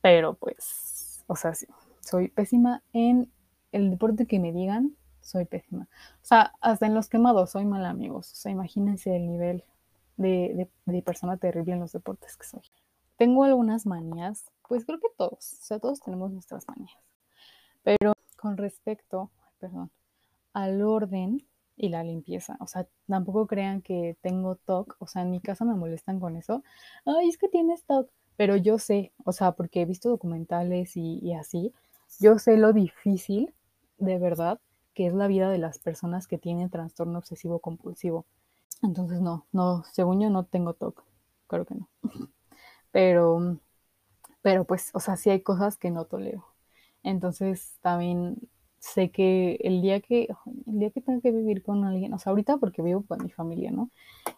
[0.00, 1.66] pero pues, o sea, sí,
[2.00, 3.30] soy pésima en
[3.72, 5.88] el deporte que me digan, soy pésima.
[6.22, 9.64] O sea, hasta en los quemados soy mal amigos, o sea, imagínense el nivel
[10.16, 12.62] de, de persona terrible en los deportes que soy.
[13.16, 16.98] Tengo algunas manías, pues creo que todos, o sea, todos tenemos nuestras manías,
[17.82, 19.90] pero con respecto, perdón,
[20.52, 21.46] al orden,
[21.80, 22.56] y la limpieza.
[22.60, 24.96] O sea, tampoco crean que tengo TOC.
[24.98, 26.62] O sea, en mi casa me molestan con eso.
[27.06, 28.10] Ay, es que tienes TOC.
[28.36, 31.74] Pero yo sé, o sea, porque he visto documentales y, así,
[32.20, 33.54] yo sé lo difícil,
[33.98, 34.60] de verdad,
[34.94, 38.26] que es la vida de las personas que tienen trastorno obsesivo compulsivo.
[38.82, 41.04] Entonces, no, no, según yo no tengo TOC.
[41.46, 41.88] Creo que no.
[42.92, 43.58] Pero,
[44.42, 46.44] pero pues, o sea, sí hay cosas que no tolero.
[47.04, 48.36] Entonces, también
[48.80, 50.28] sé que el día que,
[50.66, 53.30] el día que tenga que vivir con alguien, o sea, ahorita porque vivo con mi
[53.30, 53.90] familia, ¿no?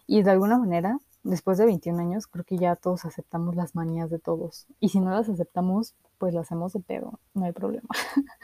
[0.06, 4.10] Y de alguna manera, después de 21 años, creo que ya todos aceptamos las manías
[4.10, 4.66] de todos.
[4.80, 7.88] Y si no las aceptamos, pues las hacemos de pedo, no hay problema.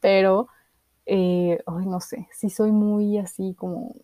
[0.00, 0.48] Pero,
[1.06, 3.94] eh, ay, no sé, sí soy muy así como,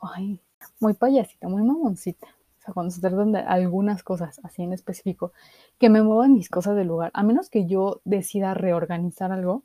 [0.00, 0.40] ay,
[0.80, 2.28] muy payasita, muy mamoncita.
[2.60, 5.32] O sea, cuando se tratan de algunas cosas así en específico,
[5.78, 9.64] que me muevan mis cosas del lugar, a menos que yo decida reorganizar algo,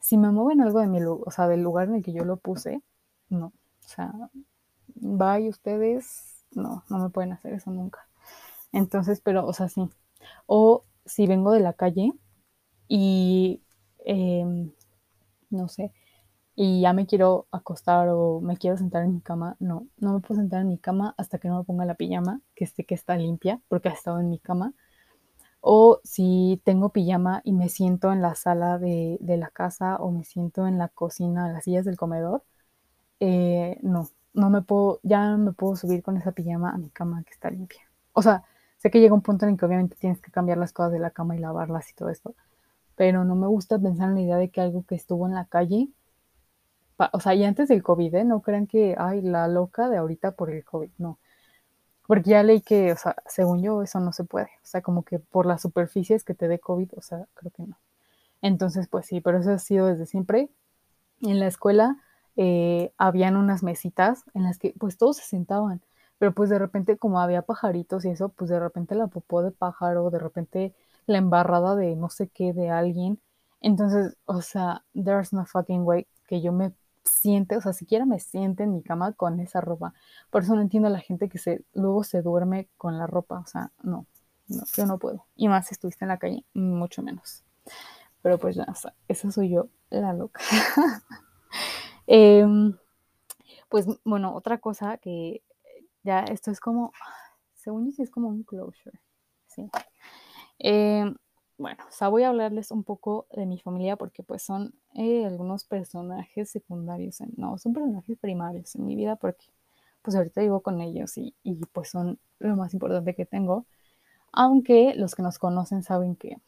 [0.00, 2.24] si me mueven algo de mi lugar, o sea, del lugar en el que yo
[2.24, 2.82] lo puse,
[3.28, 3.46] no.
[3.46, 4.12] O sea,
[4.94, 8.06] bye ustedes, no, no me pueden hacer eso nunca.
[8.72, 9.88] Entonces, pero, o sea, sí.
[10.46, 12.12] O si vengo de la calle
[12.88, 13.62] y,
[14.04, 14.72] em,
[15.50, 15.92] no sé,
[16.62, 20.20] y ya me quiero acostar o me quiero sentar en mi cama, no, no me
[20.20, 22.94] puedo sentar en mi cama hasta que no me ponga la pijama, que esté que
[22.94, 24.74] está limpia, porque ha estado en mi cama.
[25.62, 30.24] O si tengo pijama y me siento en la sala de, la casa o me
[30.24, 32.44] siento en la cocina, en las sillas del comedor,
[33.20, 36.90] eh, no, no me puedo, ya no me puedo subir con esa pijama a mi
[36.90, 37.80] cama que está limpia.
[38.12, 38.44] O sea,
[38.76, 41.10] sé que llega un punto en que obviamente tienes que cambiar las cosas de la
[41.10, 42.34] cama y lavarlas y todo esto,
[42.96, 45.46] pero no me gusta pensar en la idea de que algo que estuvo en la
[45.46, 45.88] calle,
[47.12, 48.24] o sea, y antes del COVID, ¿eh?
[48.24, 51.18] no crean que, ay, la loca de ahorita por el COVID, no
[52.10, 54.48] porque ya leí que, o sea, según yo, eso no se puede.
[54.64, 57.62] O sea, como que por las superficies que te dé COVID, o sea, creo que
[57.62, 57.78] no.
[58.42, 60.50] Entonces, pues sí, pero eso ha sido desde siempre.
[61.22, 61.98] En la escuela
[62.34, 65.82] eh, habían unas mesitas en las que pues todos se sentaban,
[66.18, 69.52] pero pues de repente como había pajaritos y eso, pues de repente la popó de
[69.52, 70.74] pájaro, de repente
[71.06, 73.20] la embarrada de no sé qué de alguien.
[73.60, 76.72] Entonces, o sea, there's no fucking way que yo me
[77.04, 79.94] siente, o sea, siquiera me siente en mi cama con esa ropa.
[80.30, 83.38] Por eso no entiendo a la gente que se, luego se duerme con la ropa,
[83.38, 84.06] o sea, no,
[84.48, 85.26] yo no puedo.
[85.36, 87.44] Y más si estuviste en la calle, mucho menos.
[88.22, 90.40] Pero pues ya, o esa soy yo, la loca.
[92.12, 92.76] Em,
[93.68, 95.44] pues bueno, otra cosa que
[96.02, 96.92] ya esto es como,
[97.54, 98.98] según yo sí es como un closure,
[99.46, 99.70] ¿sí?
[100.58, 101.04] Eh,
[101.60, 105.26] bueno, o sea, voy a hablarles un poco de mi familia porque pues son eh,
[105.26, 109.44] algunos personajes secundarios, no, son personajes primarios en mi vida porque
[110.00, 113.66] pues ahorita vivo con ellos y, y pues son lo más importante que tengo.
[114.32, 116.38] Aunque los que nos conocen saben que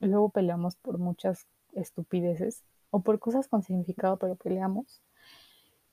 [0.00, 5.02] luego peleamos por muchas estupideces o por cosas con significado, pero peleamos.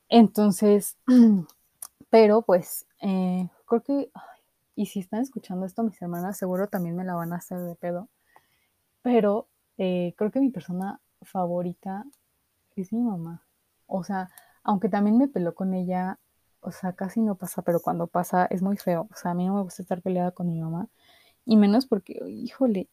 [0.07, 0.95] Entonces,
[2.09, 4.09] pero pues eh, creo que,
[4.73, 7.75] y si están escuchando esto mis hermanas, seguro también me la van a hacer de
[7.75, 8.07] pedo
[9.03, 12.05] pero eh, creo que mi persona favorita
[12.75, 13.45] es mi mamá.
[13.87, 14.31] O sea,
[14.63, 16.19] aunque también me peló con ella,
[16.61, 19.07] o sea, casi no pasa, pero cuando pasa es muy feo.
[19.11, 20.89] O sea, a mí no me gusta estar peleada con mi mamá.
[21.45, 22.89] Y menos porque, híjole,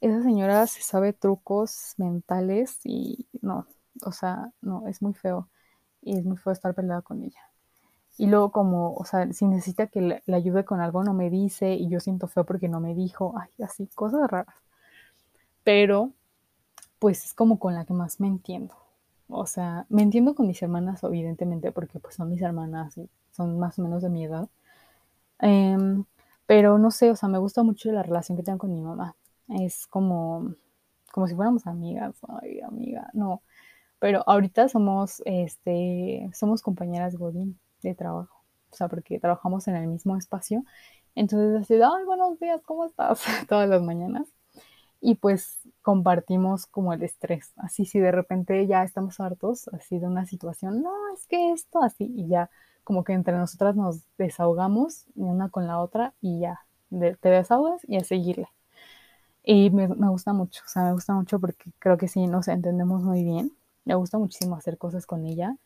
[0.00, 3.66] esa señora se sabe trucos mentales y no,
[4.04, 5.48] o sea, no, es muy feo.
[6.02, 7.47] Y es muy feo estar peleada con ella.
[8.18, 11.74] Y luego como, o sea, si necesita que le, ayude con algo, no me dice
[11.74, 14.56] y yo siento feo porque no me dijo, ay, así, cosas raras.
[15.64, 16.12] Pero,
[16.98, 18.74] pues es como con la que más me entiendo.
[19.28, 23.58] O sea, me entiendo con mis hermanas, evidentemente, porque pues son mis hermanas y son
[23.58, 24.48] más o menos de mi edad.
[25.40, 26.04] Em,
[26.46, 29.16] Pero no sé, o sea, me gusta mucho la relación que tengo con mi mamá.
[29.48, 30.54] Es como,
[31.12, 32.16] como si fuéramos amigas.
[32.28, 33.42] Ay, amiga, no.
[34.00, 38.44] Pero ahorita somos, este, somos compañeras Godín de trabajo.
[38.70, 40.64] O sea, porque trabajamos en el mismo espacio.
[41.14, 43.22] Entonces, así, ay, buenos días, ¿cómo estás?
[43.48, 44.28] Todas las mañanas.
[45.00, 47.52] Y pues compartimos como el estrés.
[47.56, 51.82] Así, si de repente ya estamos hartos, así de una situación, no, es que esto,
[51.82, 52.50] así, y ya
[52.84, 56.60] como que entre nosotras nos desahogamos una con la otra y ya,
[56.90, 58.48] te desahogas y a seguirle.
[59.44, 62.48] Y me, me, gusta mucho, o sea, me gusta mucho porque creo que sí nos
[62.48, 63.52] entendemos muy bien.
[63.84, 65.56] Me gusta muchísimo hacer cosas con ella,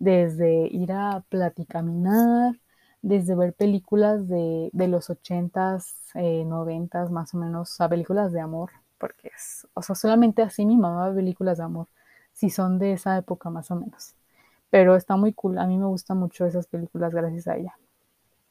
[0.00, 2.56] desde ir a platicaminar,
[3.02, 8.32] desde ver películas de, de los ochentas, eh, noventas, más o menos, o sea, películas
[8.32, 11.86] de amor, porque es, o sea, solamente así mi mamá ve películas de amor,
[12.32, 14.16] si son de esa época más o menos
[14.70, 15.58] pero está muy cool.
[15.58, 17.76] A mí me gustan mucho esas películas gracias a ella.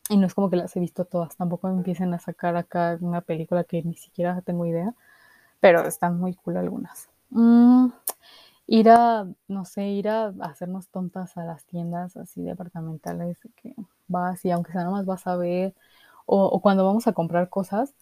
[0.10, 2.98] Y no es como que las he visto todas, tampoco me empiecen a sacar acá
[3.00, 4.94] una película que ni siquiera tengo idea,
[5.60, 7.10] pero están muy cool algunas.
[7.30, 7.90] Mm,
[8.70, 13.76] ir a, no sé, ir a hacernos tontas a las tiendas así departamentales, que
[14.08, 15.74] vas y aunque sea nomás vas a ver,
[16.28, 17.96] o, cuando vamos a comprar cosas,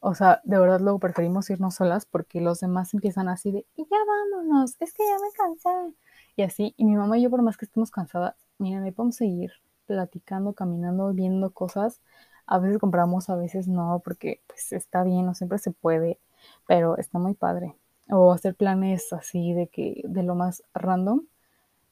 [0.00, 3.84] o sea, de verdad luego preferimos irnos solas porque los demás empiezan así de, y
[3.90, 5.94] ya vámonos, es que ya me cansé
[6.36, 6.74] y así.
[6.76, 9.52] Y mi mamá y yo, por más que estemos cansadas, miren, ahí podemos seguir
[9.86, 12.00] platicando, caminando, viendo cosas.
[12.46, 16.18] A veces compramos, a veces no, porque pues está bien, no siempre se puede,
[16.66, 17.76] pero está muy padre.
[18.08, 21.22] O hacer planes así de que, de lo más random.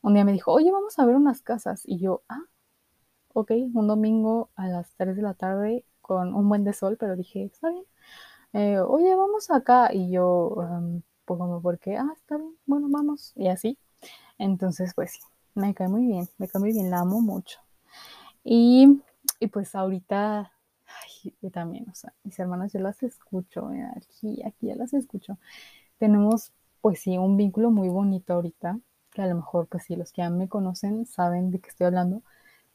[0.03, 1.83] Un día me dijo, oye, vamos a ver unas casas.
[1.87, 2.43] Y yo, ah,
[3.33, 7.17] ok, un domingo a las 3 de la tarde con un buen de sol, pero
[7.17, 7.85] dije, está bien.
[8.53, 9.93] Eh, oye, vamos acá.
[9.93, 13.33] Y yo, um, pues como, porque, ah, está bien, bueno, vamos.
[13.37, 13.79] Y así.
[14.39, 15.21] Entonces, pues sí,
[15.55, 17.61] me cae muy bien, me cae muy bien, la amo mucho.
[18.45, 19.03] Y,
[19.41, 20.53] y pues ahorita,
[20.87, 24.95] ay, yo también, o sea, mis hermanas yo las escucho, eh, aquí, aquí ya las
[24.95, 25.39] escucho.
[25.99, 28.79] Tenemos, pues sí, un vínculo muy bonito ahorita,
[29.13, 31.87] que a lo mejor, pues sí, los que ya me conocen saben de qué estoy
[31.87, 32.23] hablando,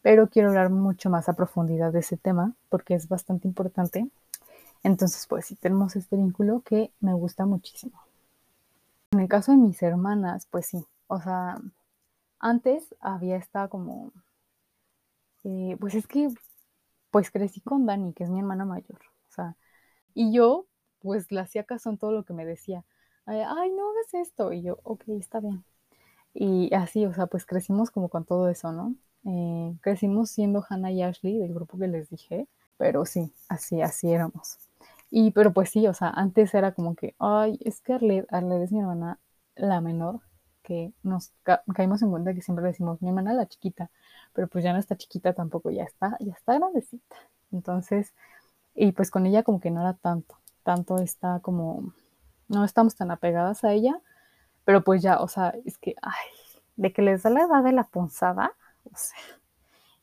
[0.02, 4.10] pero quiero hablar mucho más a profundidad de ese tema, porque es bastante importante.
[4.84, 8.02] Entonces, pues sí, tenemos este vínculo que me gusta muchísimo.
[9.12, 11.60] En el caso de mis hermanas, pues sí, o sea,
[12.40, 14.12] antes había esta como,
[15.44, 16.30] eh, pues es que,
[17.12, 19.00] pues crecí con Dani, que es mi hermana mayor,
[19.30, 19.56] o sea,
[20.14, 20.68] y yo,
[21.00, 22.84] pues la hacía caso en todo lo que me decía,
[23.32, 25.64] ay, no hagas esto, y yo, ok, está bien.
[26.34, 28.96] Y así, o sea, pues crecimos como con todo eso, ¿no?
[29.26, 34.12] Eh, crecimos siendo Hannah y Ashley del grupo que les dije, pero sí, así, así
[34.12, 34.58] éramos.
[35.12, 38.28] Y, pero pues sí, o sea, antes era como que, ay, es que Arlette,
[38.64, 39.20] es mi hermana
[39.56, 40.22] la menor,
[40.64, 41.34] que nos
[41.74, 43.90] caímos en cuenta que siempre decimos mi hermana la chiquita,
[44.34, 47.16] pero pues ya no está chiquita tampoco, ya está, ya está grandecita.
[47.52, 48.14] Entonces,
[48.76, 51.94] y pues con ella como que no era tanto, tanto está como,
[52.50, 54.02] no estamos tan apegadas a ella,
[54.66, 56.28] pero pues ya, o sea, es que, ay,
[56.76, 59.18] de que les da la edad de la punzada, o sea,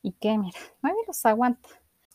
[0.02, 1.68] y que, mira, nadie los aguanta.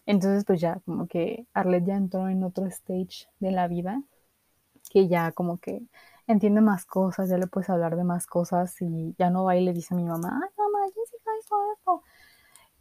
[0.05, 4.01] Entonces, pues ya, como que Arlette ya entró en otro stage de la vida,
[4.89, 5.83] que ya como que
[6.27, 9.63] entiende más cosas, ya le puedes hablar de más cosas y ya no va y
[9.65, 12.03] le dice a mi mamá, ay mamá, Jessica hizo esto.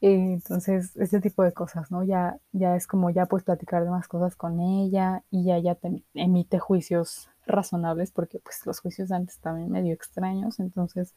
[0.01, 2.03] entonces, este tipo de cosas, ¿no?
[2.05, 5.75] Ya, ya es como ya puedes platicar de más cosas con ella y ya, ya
[5.75, 11.15] te emite juicios razonables porque pues los juicios antes también medio extraños, entonces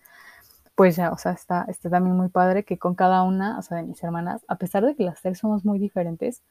[0.75, 3.77] pues ya, o sea, está, está también muy padre que con cada una, o sea,
[3.77, 6.41] de mis hermanas, a pesar de que las tres somos muy diferentes,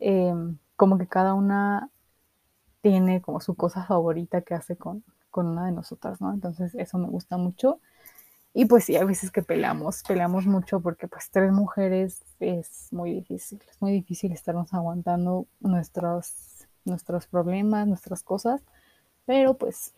[0.00, 1.90] em, como que cada una
[2.82, 6.32] tiene como su cosa favorita que hace con, con una de nosotras, ¿no?
[6.32, 7.80] Entonces eso me gusta mucho.
[8.52, 13.12] Y pues sí, hay veces que peleamos, peleamos mucho porque pues tres mujeres es muy
[13.14, 18.62] difícil, es muy difícil estarnos aguantando nuestros, nuestros problemas, nuestras cosas,
[19.26, 19.92] pero pues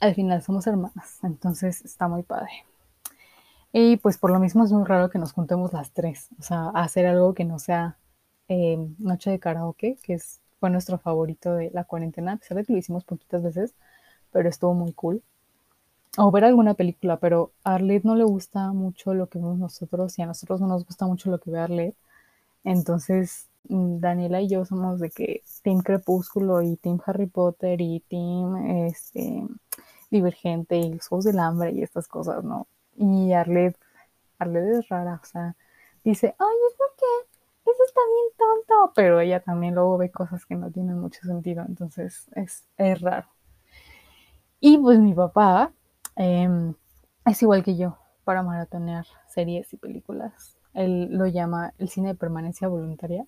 [0.00, 2.64] al final somos hermanas, entonces está muy padre.
[3.72, 6.68] Y pues por lo mismo es muy raro que nos juntemos las tres, o sea,
[6.70, 7.96] hacer algo que no sea
[8.48, 12.64] eh, noche de karaoke, que es fue nuestro favorito de la cuarentena, a pesar de
[12.64, 13.74] que lo hicimos poquitas veces,
[14.32, 15.22] pero estuvo muy cool.
[16.16, 20.18] O ver alguna película, pero a Arlette no le gusta mucho lo que vemos nosotros
[20.18, 21.96] y a nosotros no nos gusta mucho lo que ve Arlette.
[22.64, 28.86] Entonces, Daniela y yo somos de que Team Crepúsculo y Team Harry Potter y Team
[28.86, 29.46] este,
[30.10, 32.66] Divergente y los Juegos del Hambre y estas cosas, ¿no?
[32.96, 33.78] Y Arlette,
[34.38, 35.56] Arlette es rara, o sea,
[36.04, 40.54] dice, ay, es porque eso está bien tonto, pero ella también luego ve cosas que
[40.54, 43.28] no tienen mucho sentido, entonces es, es raro.
[44.60, 45.72] Y pues mi papá
[46.16, 46.74] em,
[47.26, 50.56] es igual que yo para maratonear series y películas.
[50.72, 53.26] Él lo llama el cine de permanencia voluntaria,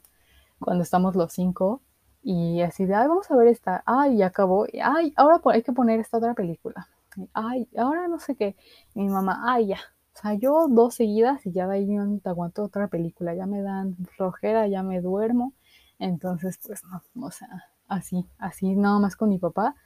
[0.60, 1.82] cuando estamos los cinco
[2.22, 5.72] y así de, ay, vamos a ver esta, ay, ya acabó, ay, ahora hay que
[5.72, 6.88] poner esta otra película,
[7.34, 8.56] ay, ahora no sé qué,
[8.94, 9.78] mi mamá, ay, ya,
[10.14, 13.46] o sea, yo dos seguidas y ya de ahí no te aguanto otra película, ya
[13.46, 15.52] me dan flojera, ya me duermo,
[15.98, 16.82] entonces pues
[17.14, 17.48] no, o sea,
[17.86, 19.76] así, así nada más con mi papá,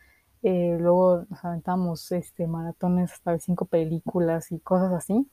[0.43, 5.29] eh, luego nos aventamos este, maratones hasta de cinco películas y cosas así,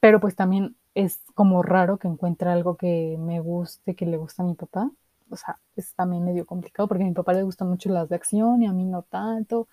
[0.00, 4.42] pero pues también es como raro que encuentre algo que me guste, que le gusta
[4.42, 4.90] a mi papá,
[5.30, 8.16] o sea, es también medio complicado porque a mi papá le gustan mucho las de
[8.16, 9.68] acción y a mí no tanto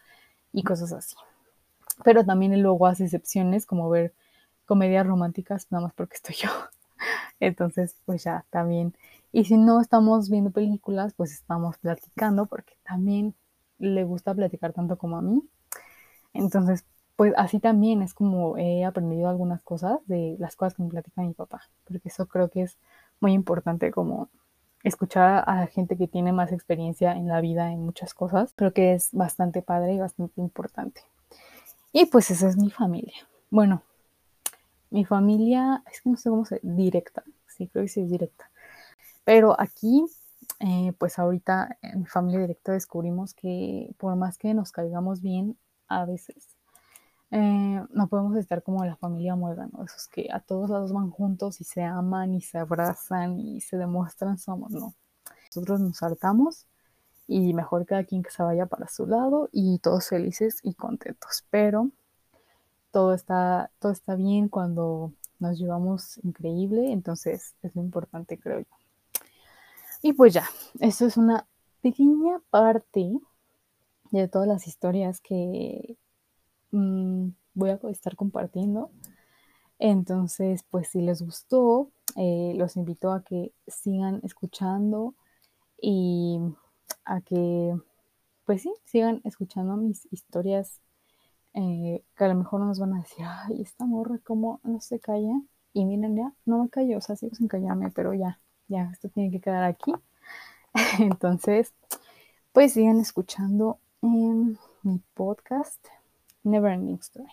[0.53, 1.15] y cosas así.
[2.03, 4.13] Pero también él luego hace excepciones como ver
[4.65, 6.49] comedias románticas nada más porque estoy yo.
[7.39, 8.95] Entonces, pues ya también.
[9.31, 13.35] Y si no estamos viendo películas, pues estamos platicando porque también
[13.79, 15.41] le gusta platicar tanto como a mí.
[16.33, 16.85] Entonces,
[17.17, 21.23] pues así también es como he aprendido algunas cosas de las cosas que me platica
[21.23, 22.77] mi papá, porque eso creo que es
[23.19, 24.29] muy importante como
[24.83, 28.71] escuchar a la gente que tiene más experiencia en la vida en muchas cosas, creo
[28.71, 31.01] que es bastante padre y bastante importante.
[31.91, 33.27] Y pues esa es mi familia.
[33.49, 33.81] Bueno,
[34.91, 38.51] mi familia, es que no sé cómo se directa, sí, creo que sí es directa.
[39.23, 40.05] Pero aquí,
[40.59, 45.57] eh, pues ahorita en mi familia directa descubrimos que por más que nos caigamos bien,
[45.87, 46.56] a veces
[47.31, 49.83] eh, no podemos estar como la familia muerda, ¿no?
[49.83, 53.77] Esos que a todos lados van juntos y se aman y se abrazan y se
[53.77, 54.93] demuestran somos, no.
[55.47, 56.65] Nosotros nos hartamos
[57.27, 61.43] y mejor cada quien que se vaya para su lado y todos felices y contentos.
[61.49, 61.91] Pero
[62.91, 68.77] todo está, todo está bien cuando nos llevamos increíble, entonces es lo importante, creo yo.
[70.01, 70.47] Y pues ya,
[70.79, 71.45] eso es una
[71.81, 73.11] pequeña parte
[74.11, 75.97] de todas las historias que
[76.77, 78.91] Mm, voy a estar compartiendo.
[79.79, 85.15] Entonces, pues si les gustó, eh, los invito a que sigan escuchando
[85.81, 86.39] y
[87.05, 87.75] a que,
[88.45, 90.81] pues sí, sigan escuchando mis historias
[91.55, 94.99] eh, que a lo mejor nos van a decir, ay, esta morra, ¿cómo no se
[94.99, 95.41] calla?
[95.73, 99.09] Y miren, ya, no me callo, o sea, sigo sin callarme, pero ya, ya, esto
[99.09, 99.93] tiene que quedar aquí.
[100.99, 101.73] Entonces,
[102.53, 104.57] pues sigan escuchando mi
[105.15, 105.87] podcast.
[106.47, 107.29] Never Ending Story.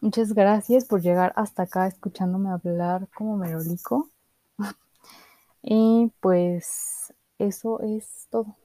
[0.00, 4.10] Muchas gracias por llegar hasta acá escuchándome hablar como merolico.
[5.62, 8.56] y pues eso es todo.